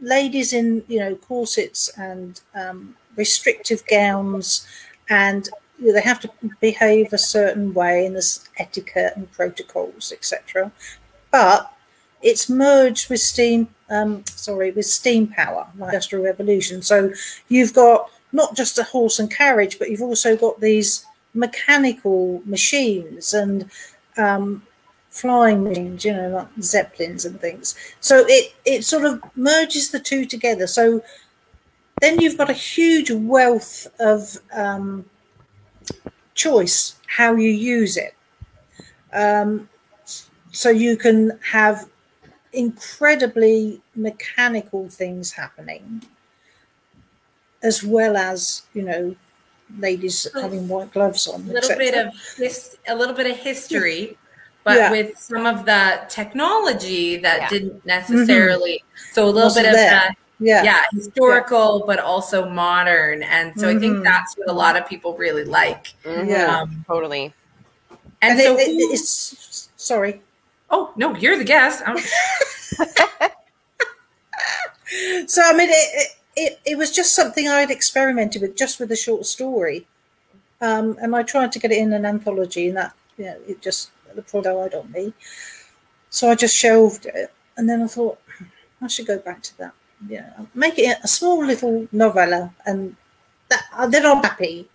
ladies 0.00 0.52
in, 0.52 0.84
you 0.88 1.00
know, 1.00 1.16
corsets 1.16 1.90
and 1.96 2.40
um, 2.54 2.96
restrictive 3.16 3.82
gowns, 3.86 4.66
and 5.08 5.48
they 5.78 6.00
have 6.00 6.20
to 6.20 6.30
behave 6.60 7.12
a 7.12 7.18
certain 7.18 7.74
way, 7.74 8.06
and 8.06 8.14
there's 8.14 8.48
etiquette 8.58 9.14
and 9.16 9.30
protocols, 9.32 10.12
etc. 10.12 10.70
But 11.30 11.72
it's 12.22 12.48
merged 12.48 13.10
with 13.10 13.20
steam, 13.20 13.68
um, 13.90 14.24
sorry, 14.26 14.70
with 14.70 14.86
steam 14.86 15.26
power, 15.26 15.66
like 15.78 15.88
Industrial 15.88 16.24
Revolution. 16.24 16.82
So 16.82 17.12
you've 17.48 17.74
got 17.74 18.10
not 18.32 18.56
just 18.56 18.78
a 18.78 18.84
horse 18.84 19.18
and 19.18 19.30
carriage, 19.30 19.78
but 19.78 19.90
you've 19.90 20.02
also 20.02 20.36
got 20.36 20.60
these 20.60 21.06
mechanical 21.34 22.42
machines 22.44 23.34
and 23.34 23.70
um, 24.16 24.62
flying 25.10 25.64
machines, 25.64 26.04
you 26.04 26.12
know, 26.12 26.28
like 26.28 26.48
zeppelins 26.60 27.24
and 27.24 27.40
things. 27.40 27.74
So 28.00 28.24
it 28.28 28.54
it 28.64 28.84
sort 28.84 29.04
of 29.04 29.22
merges 29.36 29.90
the 29.90 30.00
two 30.00 30.24
together. 30.24 30.66
So 30.66 31.02
then 32.00 32.20
you've 32.20 32.38
got 32.38 32.50
a 32.50 32.54
huge 32.54 33.10
wealth 33.10 33.86
of 34.00 34.38
um, 34.52 35.04
choice 36.34 36.96
how 37.06 37.34
you 37.34 37.50
use 37.50 37.96
it. 37.96 38.14
Um, 39.12 39.68
so 40.50 40.70
you 40.70 40.96
can 40.96 41.38
have 41.50 41.88
incredibly 42.52 43.80
mechanical 43.94 44.88
things 44.88 45.32
happening 45.32 46.02
as 47.62 47.82
well 47.82 48.16
as 48.16 48.62
you 48.74 48.82
know 48.82 49.16
ladies 49.78 50.28
having 50.34 50.68
white 50.68 50.92
gloves 50.92 51.26
on. 51.26 51.42
A 51.42 51.52
little 51.52 51.76
bit 51.76 51.94
of 51.94 52.14
this, 52.38 52.76
a 52.88 52.94
little 52.94 53.14
bit 53.14 53.30
of 53.30 53.36
history, 53.36 54.16
but 54.62 54.76
yeah. 54.76 54.90
with 54.90 55.18
some 55.18 55.46
of 55.46 55.64
the 55.64 56.02
technology 56.08 57.16
that 57.18 57.42
yeah. 57.42 57.48
didn't 57.48 57.86
necessarily. 57.86 58.82
Mm-hmm. 58.84 59.14
So 59.14 59.26
a 59.26 59.30
little 59.30 59.54
bit 59.54 59.66
of 59.66 59.72
that. 59.72 60.16
Yeah. 60.40 60.64
yeah, 60.64 60.82
historical, 60.92 61.78
yeah. 61.78 61.86
but 61.86 62.00
also 62.00 62.50
modern, 62.50 63.22
and 63.22 63.58
so 63.58 63.68
mm-hmm. 63.68 63.76
I 63.76 63.80
think 63.80 63.94
mm-hmm. 63.94 64.02
that's 64.02 64.36
what 64.36 64.50
a 64.50 64.52
lot 64.52 64.76
of 64.76 64.86
people 64.86 65.16
really 65.16 65.44
like. 65.44 65.94
Mm-hmm. 66.02 66.28
Yeah, 66.28 66.60
um, 66.60 66.84
totally. 66.88 67.32
And, 68.20 68.32
and 68.32 68.40
so, 68.40 68.58
it, 68.58 68.68
it, 68.68 68.92
it's 68.92 69.70
sorry. 69.76 70.20
Oh 70.70 70.92
no, 70.96 71.14
you're 71.16 71.38
the 71.38 71.44
guest. 71.44 71.78
so 75.26 75.42
I 75.42 75.56
mean, 75.56 75.70
it, 75.70 76.10
it, 76.36 76.60
it 76.64 76.78
was 76.78 76.90
just 76.90 77.14
something 77.14 77.48
I'd 77.48 77.70
experimented 77.70 78.42
with 78.42 78.56
just 78.56 78.80
with 78.80 78.90
a 78.92 78.96
short 78.96 79.26
story. 79.26 79.86
Um, 80.60 80.96
and 81.00 81.14
I 81.14 81.22
tried 81.22 81.52
to 81.52 81.58
get 81.58 81.72
it 81.72 81.78
in 81.78 81.92
an 81.92 82.06
anthology, 82.06 82.68
and 82.68 82.76
that 82.76 82.94
you 83.18 83.24
know, 83.26 83.36
it 83.46 83.60
just 83.60 83.90
the 84.14 84.22
product 84.22 84.72
died 84.72 84.78
on 84.78 84.90
me. 84.92 85.12
So 86.10 86.30
I 86.30 86.34
just 86.34 86.56
shelved 86.56 87.06
it, 87.06 87.32
and 87.56 87.68
then 87.68 87.82
I 87.82 87.86
thought 87.86 88.18
I 88.80 88.86
should 88.86 89.06
go 89.06 89.18
back 89.18 89.42
to 89.42 89.58
that. 89.58 89.72
Yeah, 90.08 90.32
make 90.54 90.78
it 90.78 90.98
a 91.02 91.08
small 91.08 91.44
little 91.44 91.88
novella, 91.92 92.52
and 92.66 92.96
that 93.48 93.64
then 93.90 94.06
I'm 94.06 94.22
happy. 94.22 94.68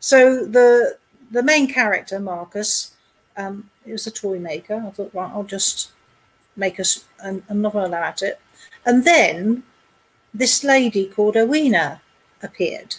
So 0.00 0.44
the 0.44 0.98
the 1.30 1.42
main 1.42 1.66
character 1.66 2.20
Marcus, 2.20 2.94
um, 3.36 3.70
it 3.84 3.92
was 3.92 4.06
a 4.06 4.10
toy 4.10 4.38
maker. 4.38 4.84
I 4.86 4.90
thought, 4.90 5.14
right, 5.14 5.30
I'll 5.32 5.44
just 5.44 5.90
make 6.56 6.78
a, 6.78 6.84
a, 7.22 7.40
a 7.48 7.54
novella 7.54 7.98
at 7.98 8.22
it, 8.22 8.40
and 8.84 9.04
then 9.04 9.64
this 10.38 10.62
lady 10.62 11.06
called 11.06 11.36
Owena 11.36 12.00
appeared. 12.42 12.96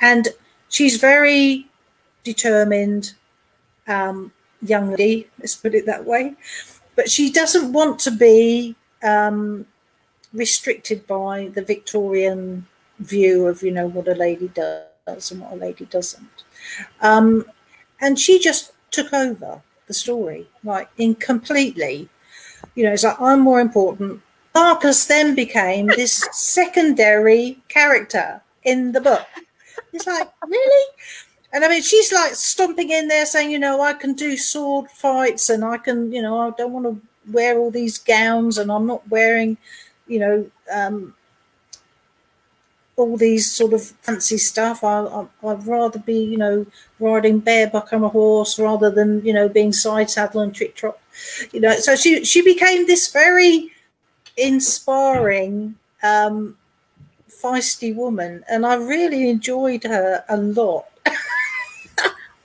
And 0.00 0.28
she's 0.68 0.96
very 0.96 1.68
determined, 2.24 3.14
um, 3.86 4.32
young 4.60 4.90
lady, 4.90 5.28
let's 5.38 5.54
put 5.54 5.74
it 5.74 5.86
that 5.86 6.04
way. 6.04 6.34
But 6.96 7.10
she 7.10 7.30
doesn't 7.30 7.72
want 7.72 7.98
to 8.00 8.10
be 8.10 8.74
um, 9.02 9.66
restricted 10.32 11.06
by 11.06 11.50
the 11.54 11.62
Victorian 11.62 12.66
view 12.98 13.46
of, 13.46 13.62
you 13.62 13.70
know, 13.70 13.86
what 13.86 14.08
a 14.08 14.14
lady 14.14 14.48
does 14.48 15.30
and 15.30 15.40
what 15.40 15.52
a 15.52 15.56
lady 15.56 15.84
doesn't. 15.86 16.44
Um, 17.00 17.44
and 18.00 18.18
she 18.18 18.38
just 18.38 18.72
took 18.90 19.12
over 19.12 19.62
the 19.86 19.94
story, 19.94 20.46
like 20.62 20.88
in 20.98 21.14
completely. 21.14 22.08
You 22.74 22.84
know, 22.84 22.92
it's 22.92 23.04
like 23.04 23.20
I'm 23.20 23.40
more 23.40 23.60
important. 23.60 24.22
Marcus 24.54 25.06
then 25.06 25.34
became 25.34 25.86
this 25.86 26.28
secondary 26.32 27.58
character 27.68 28.40
in 28.62 28.92
the 28.92 29.00
book. 29.00 29.26
It's 29.92 30.06
like, 30.06 30.28
really? 30.46 30.86
And 31.52 31.64
I 31.64 31.68
mean, 31.68 31.82
she's 31.82 32.12
like 32.12 32.34
stomping 32.34 32.90
in 32.90 33.08
there 33.08 33.26
saying, 33.26 33.50
you 33.50 33.58
know, 33.58 33.80
I 33.80 33.92
can 33.94 34.14
do 34.14 34.36
sword 34.36 34.90
fights 34.90 35.50
and 35.50 35.64
I 35.64 35.78
can, 35.78 36.12
you 36.12 36.22
know, 36.22 36.38
I 36.40 36.50
don't 36.50 36.72
want 36.72 36.86
to 36.86 37.32
wear 37.32 37.58
all 37.58 37.70
these 37.70 37.98
gowns 37.98 38.58
and 38.58 38.70
I'm 38.70 38.86
not 38.86 39.08
wearing, 39.08 39.56
you 40.06 40.18
know, 40.18 40.50
um, 40.72 41.14
all 42.96 43.16
these 43.16 43.50
sort 43.50 43.72
of 43.72 43.82
fancy 43.82 44.38
stuff. 44.38 44.84
I, 44.84 45.26
would 45.42 45.66
rather 45.66 45.98
be, 45.98 46.24
you 46.24 46.38
know, 46.38 46.66
riding 47.00 47.40
bareback 47.40 47.92
on 47.92 48.04
a 48.04 48.08
horse 48.08 48.58
rather 48.58 48.90
than, 48.90 49.24
you 49.24 49.32
know, 49.32 49.48
being 49.48 49.72
side 49.72 50.10
saddle 50.10 50.42
and 50.42 50.54
trick 50.54 50.76
trot. 50.76 50.98
You 51.52 51.60
know, 51.60 51.74
so 51.76 51.94
she 51.96 52.24
she 52.24 52.42
became 52.42 52.86
this 52.86 53.12
very 53.12 53.70
inspiring, 54.36 55.76
um, 56.02 56.56
feisty 57.28 57.94
woman, 57.94 58.44
and 58.48 58.64
I 58.64 58.74
really 58.74 59.28
enjoyed 59.28 59.84
her 59.84 60.24
a 60.28 60.36
lot. 60.36 60.86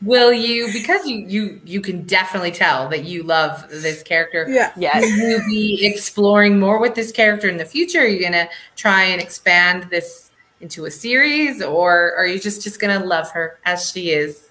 Will 0.02 0.32
you, 0.32 0.72
because 0.72 1.06
you 1.06 1.18
you 1.28 1.62
you 1.66 1.82
can 1.82 2.04
definitely 2.04 2.52
tell 2.52 2.88
that 2.88 3.04
you 3.04 3.24
love 3.24 3.68
this 3.70 4.02
character. 4.02 4.46
Yeah, 4.50 4.72
yes. 4.78 5.04
Will 5.04 5.42
you 5.42 5.46
be 5.50 5.86
exploring 5.86 6.58
more 6.58 6.80
with 6.80 6.96
this 6.96 7.12
character 7.12 7.50
in 7.50 7.58
the 7.58 7.66
future? 7.66 8.00
Are 8.00 8.08
you 8.08 8.22
gonna 8.22 8.48
try 8.78 9.04
and 9.04 9.22
expand 9.22 9.90
this 9.90 10.32
into 10.62 10.86
a 10.86 10.92
series, 10.92 11.62
or 11.62 12.14
are 12.16 12.26
you 12.26 12.40
just 12.40 12.62
just 12.62 12.80
gonna 12.80 13.04
love 13.04 13.30
her 13.32 13.60
as 13.66 13.92
she 13.92 14.12
is? 14.12 14.50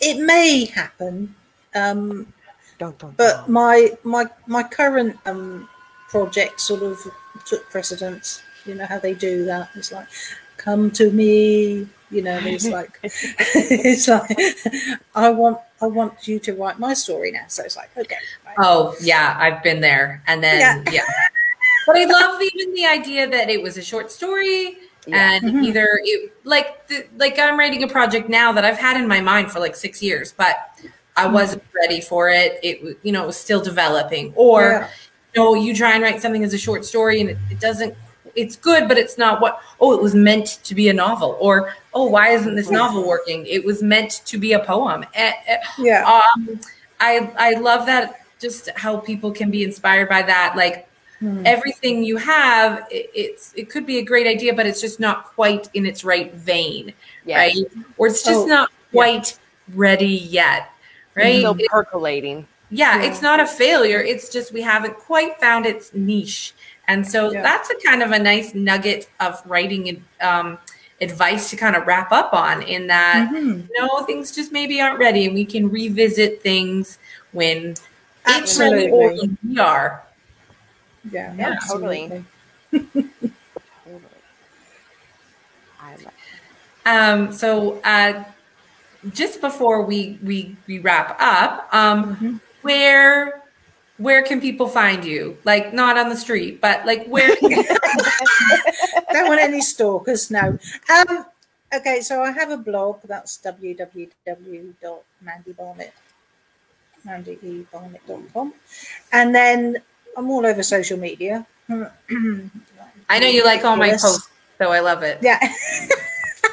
It 0.00 0.24
may 0.24 0.64
happen. 0.64 1.34
Um, 1.74 2.32
but 2.78 3.46
my 3.46 3.90
my 4.04 4.24
my 4.46 4.62
current 4.62 5.18
um, 5.26 5.68
project 6.10 6.60
sort 6.60 6.82
of 6.82 6.98
took 7.46 7.68
precedence. 7.70 8.42
You 8.66 8.74
know 8.74 8.86
how 8.86 8.98
they 8.98 9.14
do 9.14 9.44
that. 9.46 9.70
It's 9.74 9.92
like, 9.92 10.08
come 10.56 10.90
to 10.92 11.10
me. 11.10 11.86
You 12.10 12.22
know, 12.22 12.38
it's 12.42 12.68
like 12.78 12.98
it's 13.02 14.08
like 14.08 14.36
I 15.14 15.30
want 15.30 15.58
I 15.80 15.86
want 15.86 16.26
you 16.26 16.38
to 16.40 16.52
write 16.54 16.78
my 16.78 16.94
story 16.94 17.30
now. 17.30 17.44
So 17.48 17.62
it's 17.62 17.76
like, 17.76 17.90
okay. 17.96 18.16
Right. 18.44 18.56
Oh 18.58 18.94
yeah, 19.00 19.36
I've 19.38 19.62
been 19.62 19.80
there. 19.80 20.22
And 20.26 20.42
then 20.42 20.60
yeah. 20.60 20.92
yeah. 20.92 21.06
But 21.86 21.96
I 21.96 22.04
love 22.04 22.42
even 22.42 22.74
the 22.74 22.86
idea 22.86 23.28
that 23.28 23.48
it 23.48 23.62
was 23.62 23.76
a 23.78 23.82
short 23.82 24.10
story. 24.10 24.76
Yeah. 25.06 25.32
and 25.32 25.44
mm-hmm. 25.44 25.64
either 25.64 25.88
it 26.04 26.30
like 26.44 26.86
the, 26.88 27.06
like 27.16 27.38
I'm 27.38 27.58
writing 27.58 27.82
a 27.82 27.88
project 27.88 28.28
now 28.28 28.52
that 28.52 28.66
I've 28.66 28.76
had 28.76 29.00
in 29.00 29.08
my 29.08 29.18
mind 29.18 29.50
for 29.50 29.58
like 29.58 29.74
six 29.74 30.02
years, 30.02 30.30
but 30.30 30.78
I 31.16 31.24
mm-hmm. 31.24 31.32
wasn't 31.32 31.62
ready 31.74 32.02
for 32.02 32.28
it. 32.28 32.60
It 32.62 32.98
you 33.02 33.10
know 33.10 33.22
it 33.22 33.26
was 33.26 33.38
still 33.38 33.62
developing, 33.62 34.34
or 34.36 34.60
yeah 34.60 34.88
know, 35.36 35.54
you 35.54 35.74
try 35.74 35.94
and 35.94 36.02
write 36.02 36.20
something 36.20 36.44
as 36.44 36.54
a 36.54 36.58
short 36.58 36.84
story 36.84 37.20
and 37.20 37.30
it, 37.30 37.38
it 37.50 37.60
doesn't 37.60 37.94
it's 38.34 38.56
good, 38.56 38.88
but 38.88 38.98
it's 38.98 39.18
not 39.18 39.40
what, 39.40 39.60
oh, 39.80 39.92
it 39.92 40.02
was 40.02 40.14
meant 40.14 40.60
to 40.64 40.74
be 40.74 40.88
a 40.88 40.92
novel. 40.92 41.36
Or, 41.40 41.74
oh, 41.94 42.06
why 42.06 42.30
isn't 42.30 42.54
this 42.54 42.70
novel 42.70 43.06
working? 43.06 43.46
It 43.46 43.64
was 43.64 43.82
meant 43.82 44.22
to 44.26 44.38
be 44.38 44.52
a 44.52 44.60
poem. 44.60 45.04
Yeah. 45.78 46.04
Um, 46.36 46.60
I, 47.00 47.32
I 47.36 47.54
love 47.54 47.86
that 47.86 48.20
just 48.38 48.70
how 48.76 48.98
people 48.98 49.32
can 49.32 49.50
be 49.50 49.64
inspired 49.64 50.08
by 50.08 50.22
that. 50.22 50.54
Like 50.56 50.88
hmm. 51.18 51.42
everything 51.44 52.02
you 52.02 52.16
have, 52.16 52.86
it, 52.90 53.10
it's, 53.14 53.52
it 53.54 53.70
could 53.70 53.86
be 53.86 53.98
a 53.98 54.02
great 54.02 54.26
idea, 54.26 54.54
but 54.54 54.66
it's 54.66 54.80
just 54.80 55.00
not 55.00 55.26
quite 55.26 55.68
in 55.74 55.86
its 55.86 56.04
right 56.04 56.32
vein. 56.34 56.92
Yes. 57.24 57.56
Right. 57.56 57.84
Or 57.96 58.06
it's 58.06 58.22
just 58.22 58.46
not 58.46 58.70
quite 58.92 59.38
yeah. 59.68 59.74
ready 59.76 60.06
yet. 60.06 60.70
Right. 61.14 61.36
It's 61.36 61.38
still 61.40 61.58
percolating 61.68 62.46
yeah, 62.70 63.02
yeah, 63.02 63.08
it's 63.10 63.22
not 63.22 63.40
a 63.40 63.46
failure. 63.46 64.00
It's 64.00 64.28
just 64.28 64.52
we 64.52 64.62
haven't 64.62 64.96
quite 64.98 65.38
found 65.40 65.66
its 65.66 65.92
niche. 65.94 66.52
And 66.88 67.06
so 67.06 67.30
yeah. 67.30 67.42
that's 67.42 67.70
a 67.70 67.74
kind 67.86 68.02
of 68.02 68.10
a 68.12 68.18
nice 68.18 68.54
nugget 68.54 69.08
of 69.20 69.40
writing 69.46 70.02
um, 70.20 70.58
advice 71.00 71.48
to 71.50 71.56
kind 71.56 71.76
of 71.76 71.86
wrap 71.86 72.10
up 72.12 72.32
on 72.34 72.62
in 72.62 72.86
that 72.88 73.30
Mhm. 73.32 73.68
you 73.68 73.80
know 73.80 74.02
things 74.04 74.32
just 74.34 74.52
maybe 74.52 74.80
aren't 74.80 74.98
ready 74.98 75.24
and 75.24 75.34
we 75.34 75.44
can 75.44 75.70
revisit 75.70 76.42
things 76.42 76.98
when 77.32 77.74
it's 78.26 78.58
ready 78.58 78.90
or 78.90 79.10
Absolutely. 79.10 79.28
when 79.28 79.38
we 79.48 79.58
are. 79.60 80.02
Yeah, 81.10 81.32
Yeah, 81.34 81.48
absolutely. 81.52 81.98
totally. 82.08 82.24
Totally. 83.84 84.02
I 85.80 85.92
love 85.96 86.12
Um, 86.86 87.32
so 87.32 87.80
uh, 87.84 88.24
just 89.12 89.40
before 89.40 89.82
we, 89.82 90.18
we 90.22 90.56
we 90.66 90.78
wrap 90.80 91.16
up, 91.20 91.68
um, 91.72 92.16
Mhm. 92.16 92.40
Where 92.62 93.42
where 94.00 94.22
can 94.22 94.40
people 94.40 94.68
find 94.68 95.04
you? 95.04 95.36
Like 95.44 95.74
not 95.74 95.98
on 95.98 96.08
the 96.08 96.16
street, 96.16 96.60
but 96.60 96.84
like 96.86 97.06
where? 97.06 97.36
Don't 99.12 99.28
want 99.28 99.40
any 99.40 99.60
stalkers, 99.60 100.30
no. 100.30 100.58
Um, 100.88 101.26
okay, 101.74 102.00
so 102.00 102.22
I 102.22 102.30
have 102.32 102.50
a 102.50 102.56
blog. 102.56 103.00
That's 103.04 103.36
www.mandybarnett, 103.38 105.92
mandybarnett.com. 107.06 108.54
And 109.12 109.34
then 109.34 109.76
I'm 110.16 110.30
all 110.30 110.46
over 110.46 110.62
social 110.62 110.98
media. 110.98 111.46
I 111.68 113.18
know 113.18 113.26
you 113.26 113.44
like 113.44 113.64
all 113.64 113.76
my 113.76 113.90
posts, 113.90 114.30
so 114.56 114.72
I 114.72 114.80
love 114.80 115.02
it. 115.02 115.18
Yeah. 115.20 115.38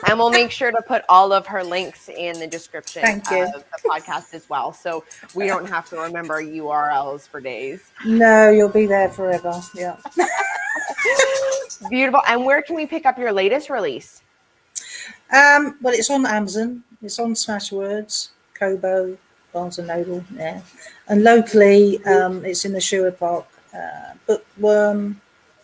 and 0.07 0.19
we'll 0.19 0.29
make 0.29 0.51
sure 0.51 0.71
to 0.71 0.81
put 0.81 1.03
all 1.10 1.31
of 1.31 1.47
her 1.47 1.63
links 1.63 2.10
in 2.10 2.39
the 2.39 2.47
description 2.47 3.01
Thank 3.01 3.29
you. 3.31 3.43
of 3.43 3.53
the 3.53 3.89
podcast 3.89 4.33
as 4.33 4.49
well. 4.49 4.73
So 4.73 5.03
we 5.36 5.47
don't 5.47 5.67
have 5.67 5.89
to 5.89 5.97
remember 5.97 6.41
URLs 6.41 7.27
for 7.27 7.41
days. 7.41 7.81
no, 8.05 8.49
you'll 8.49 8.69
be 8.69 8.86
there 8.86 9.10
forever. 9.10 9.60
Yeah. 9.73 9.97
Beautiful. 11.89 12.21
And 12.27 12.45
where 12.45 12.62
can 12.62 12.75
we 12.75 12.86
pick 12.86 13.05
up 13.05 13.17
your 13.17 13.31
latest 13.31 13.69
release? 13.69 14.21
Um, 15.31 15.77
well, 15.81 15.93
it's 15.93 16.10
on 16.10 16.25
Amazon. 16.25 16.83
It's 17.01 17.19
on 17.19 17.33
Smashwords, 17.33 18.29
Kobo, 18.53 19.17
Barnes 19.53 19.77
and 19.77 19.88
Noble. 19.88 20.23
Yeah, 20.36 20.62
and 21.07 21.23
locally, 21.23 22.03
um, 22.05 22.43
it's 22.45 22.65
in 22.65 22.73
the 22.73 22.81
Sherwood 22.81 23.19
Park 23.19 23.45
uh, 23.73 24.13
Bookworm, 24.27 25.21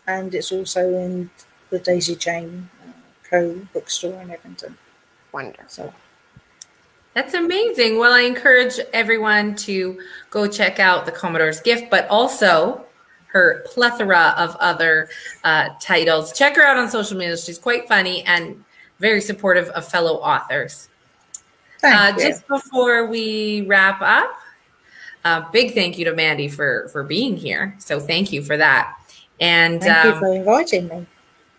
and 0.07 0.33
it's 0.35 0.51
also 0.51 0.89
in 0.89 1.29
the 1.69 1.79
Daisy 1.79 2.15
Chain 2.15 2.69
Co 3.33 3.55
bookstore 3.73 4.21
in 4.21 4.29
Edmonton. 4.29 4.77
Wonderful. 5.31 5.65
So 5.67 5.93
That's 7.15 7.33
amazing. 7.33 7.97
Well, 7.97 8.13
I 8.13 8.19
encourage 8.21 8.79
everyone 8.93 9.55
to 9.57 9.99
go 10.29 10.47
check 10.47 10.79
out 10.79 11.07
the 11.07 11.11
Commodore's 11.11 11.59
Gift, 11.59 11.89
but 11.89 12.07
also 12.09 12.85
her 13.27 13.63
plethora 13.65 14.35
of 14.37 14.55
other 14.59 15.09
uh, 15.43 15.69
titles. 15.81 16.31
Check 16.33 16.55
her 16.57 16.61
out 16.61 16.77
on 16.77 16.87
social 16.91 17.17
media. 17.17 17.35
She's 17.35 17.57
quite 17.57 17.87
funny 17.87 18.21
and 18.25 18.63
very 18.99 19.19
supportive 19.21 19.69
of 19.69 19.87
fellow 19.87 20.17
authors. 20.17 20.87
thank 21.79 21.95
Uh, 21.99 22.15
you. 22.15 22.29
just 22.29 22.47
before 22.47 23.07
we 23.07 23.61
wrap 23.67 23.99
up, 24.03 24.31
a 25.25 25.47
big 25.51 25.73
thank 25.73 25.97
you 25.97 26.05
to 26.05 26.13
Mandy 26.13 26.47
for 26.47 26.87
for 26.89 27.01
being 27.01 27.35
here. 27.35 27.75
So 27.79 27.99
thank 27.99 28.31
you 28.31 28.43
for 28.43 28.57
that. 28.57 28.93
And 29.39 29.81
Thank 29.81 30.05
you 30.05 30.11
um, 30.11 30.19
for 30.19 30.33
inviting 30.35 30.87
me. 30.89 31.07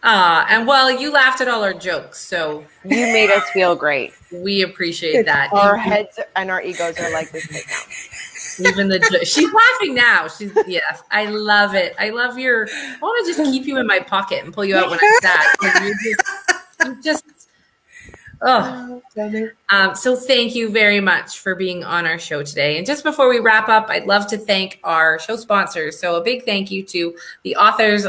Uh, 0.04 0.44
and 0.48 0.66
well, 0.66 0.90
you 0.90 1.10
laughed 1.12 1.40
at 1.40 1.48
all 1.48 1.62
our 1.64 1.74
jokes, 1.74 2.20
so 2.20 2.64
You 2.84 2.96
made 3.12 3.30
us 3.30 3.42
feel 3.50 3.74
great. 3.74 4.12
we 4.32 4.62
appreciate 4.62 5.12
Good. 5.14 5.26
that. 5.26 5.52
Our 5.52 5.76
heads 5.76 6.20
and 6.36 6.50
our 6.50 6.62
egos 6.62 6.98
are 7.00 7.12
like 7.12 7.32
this 7.32 7.50
right 7.50 7.64
now. 7.66 8.70
Even 8.70 8.88
the 8.88 9.00
she's 9.24 9.52
laughing 9.52 9.94
now. 9.96 10.28
She's 10.28 10.52
yes, 10.68 11.02
I 11.10 11.26
love 11.26 11.74
it. 11.74 11.94
I 11.98 12.10
love 12.10 12.38
your. 12.38 12.68
I 12.70 12.98
want 13.02 13.26
to 13.26 13.32
just 13.34 13.50
keep 13.52 13.66
you 13.66 13.78
in 13.78 13.86
my 13.86 13.98
pocket 13.98 14.44
and 14.44 14.54
pull 14.54 14.64
you 14.64 14.76
out 14.76 14.90
when 14.90 15.00
I'm 15.02 15.20
sad. 15.22 15.46
'cause 15.58 15.82
You're 15.82 15.94
just, 16.14 16.22
you're 16.84 17.02
just 17.02 17.24
oh. 18.42 19.02
Um, 19.70 19.96
so 19.96 20.14
thank 20.14 20.54
you 20.54 20.68
very 20.68 21.00
much 21.00 21.38
for 21.40 21.54
being 21.56 21.82
on 21.82 22.06
our 22.06 22.18
show 22.18 22.44
today. 22.44 22.76
And 22.78 22.86
just 22.86 23.02
before 23.02 23.28
we 23.28 23.40
wrap 23.40 23.68
up, 23.68 23.86
I'd 23.88 24.06
love 24.06 24.28
to 24.28 24.38
thank 24.38 24.78
our 24.84 25.18
show 25.18 25.34
sponsors. 25.36 25.98
So 25.98 26.14
a 26.16 26.22
big 26.22 26.44
thank 26.44 26.70
you 26.70 26.84
to 26.84 27.16
the 27.42 27.56
authors, 27.56 28.06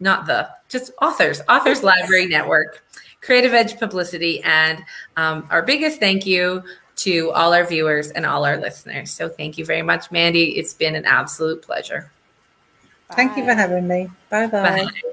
not 0.00 0.26
the 0.26 0.48
just 0.68 0.92
authors, 1.00 1.40
Authors 1.48 1.82
Library 1.82 2.26
Network, 2.26 2.82
Creative 3.20 3.52
Edge 3.52 3.78
Publicity, 3.78 4.42
and 4.42 4.82
um, 5.16 5.46
our 5.50 5.62
biggest 5.62 6.00
thank 6.00 6.26
you 6.26 6.62
to 6.96 7.30
all 7.32 7.54
our 7.54 7.64
viewers 7.64 8.10
and 8.10 8.26
all 8.26 8.44
our 8.44 8.58
listeners. 8.58 9.10
So 9.10 9.28
thank 9.28 9.56
you 9.56 9.64
very 9.64 9.82
much, 9.82 10.10
Mandy. 10.10 10.58
It's 10.58 10.74
been 10.74 10.94
an 10.94 11.04
absolute 11.06 11.62
pleasure. 11.62 12.10
Thank 13.12 13.36
you 13.36 13.44
for 13.44 13.54
having 13.54 13.88
me. 13.88 14.08
Bye-bye. 14.28 14.84
Bye. 14.84 15.12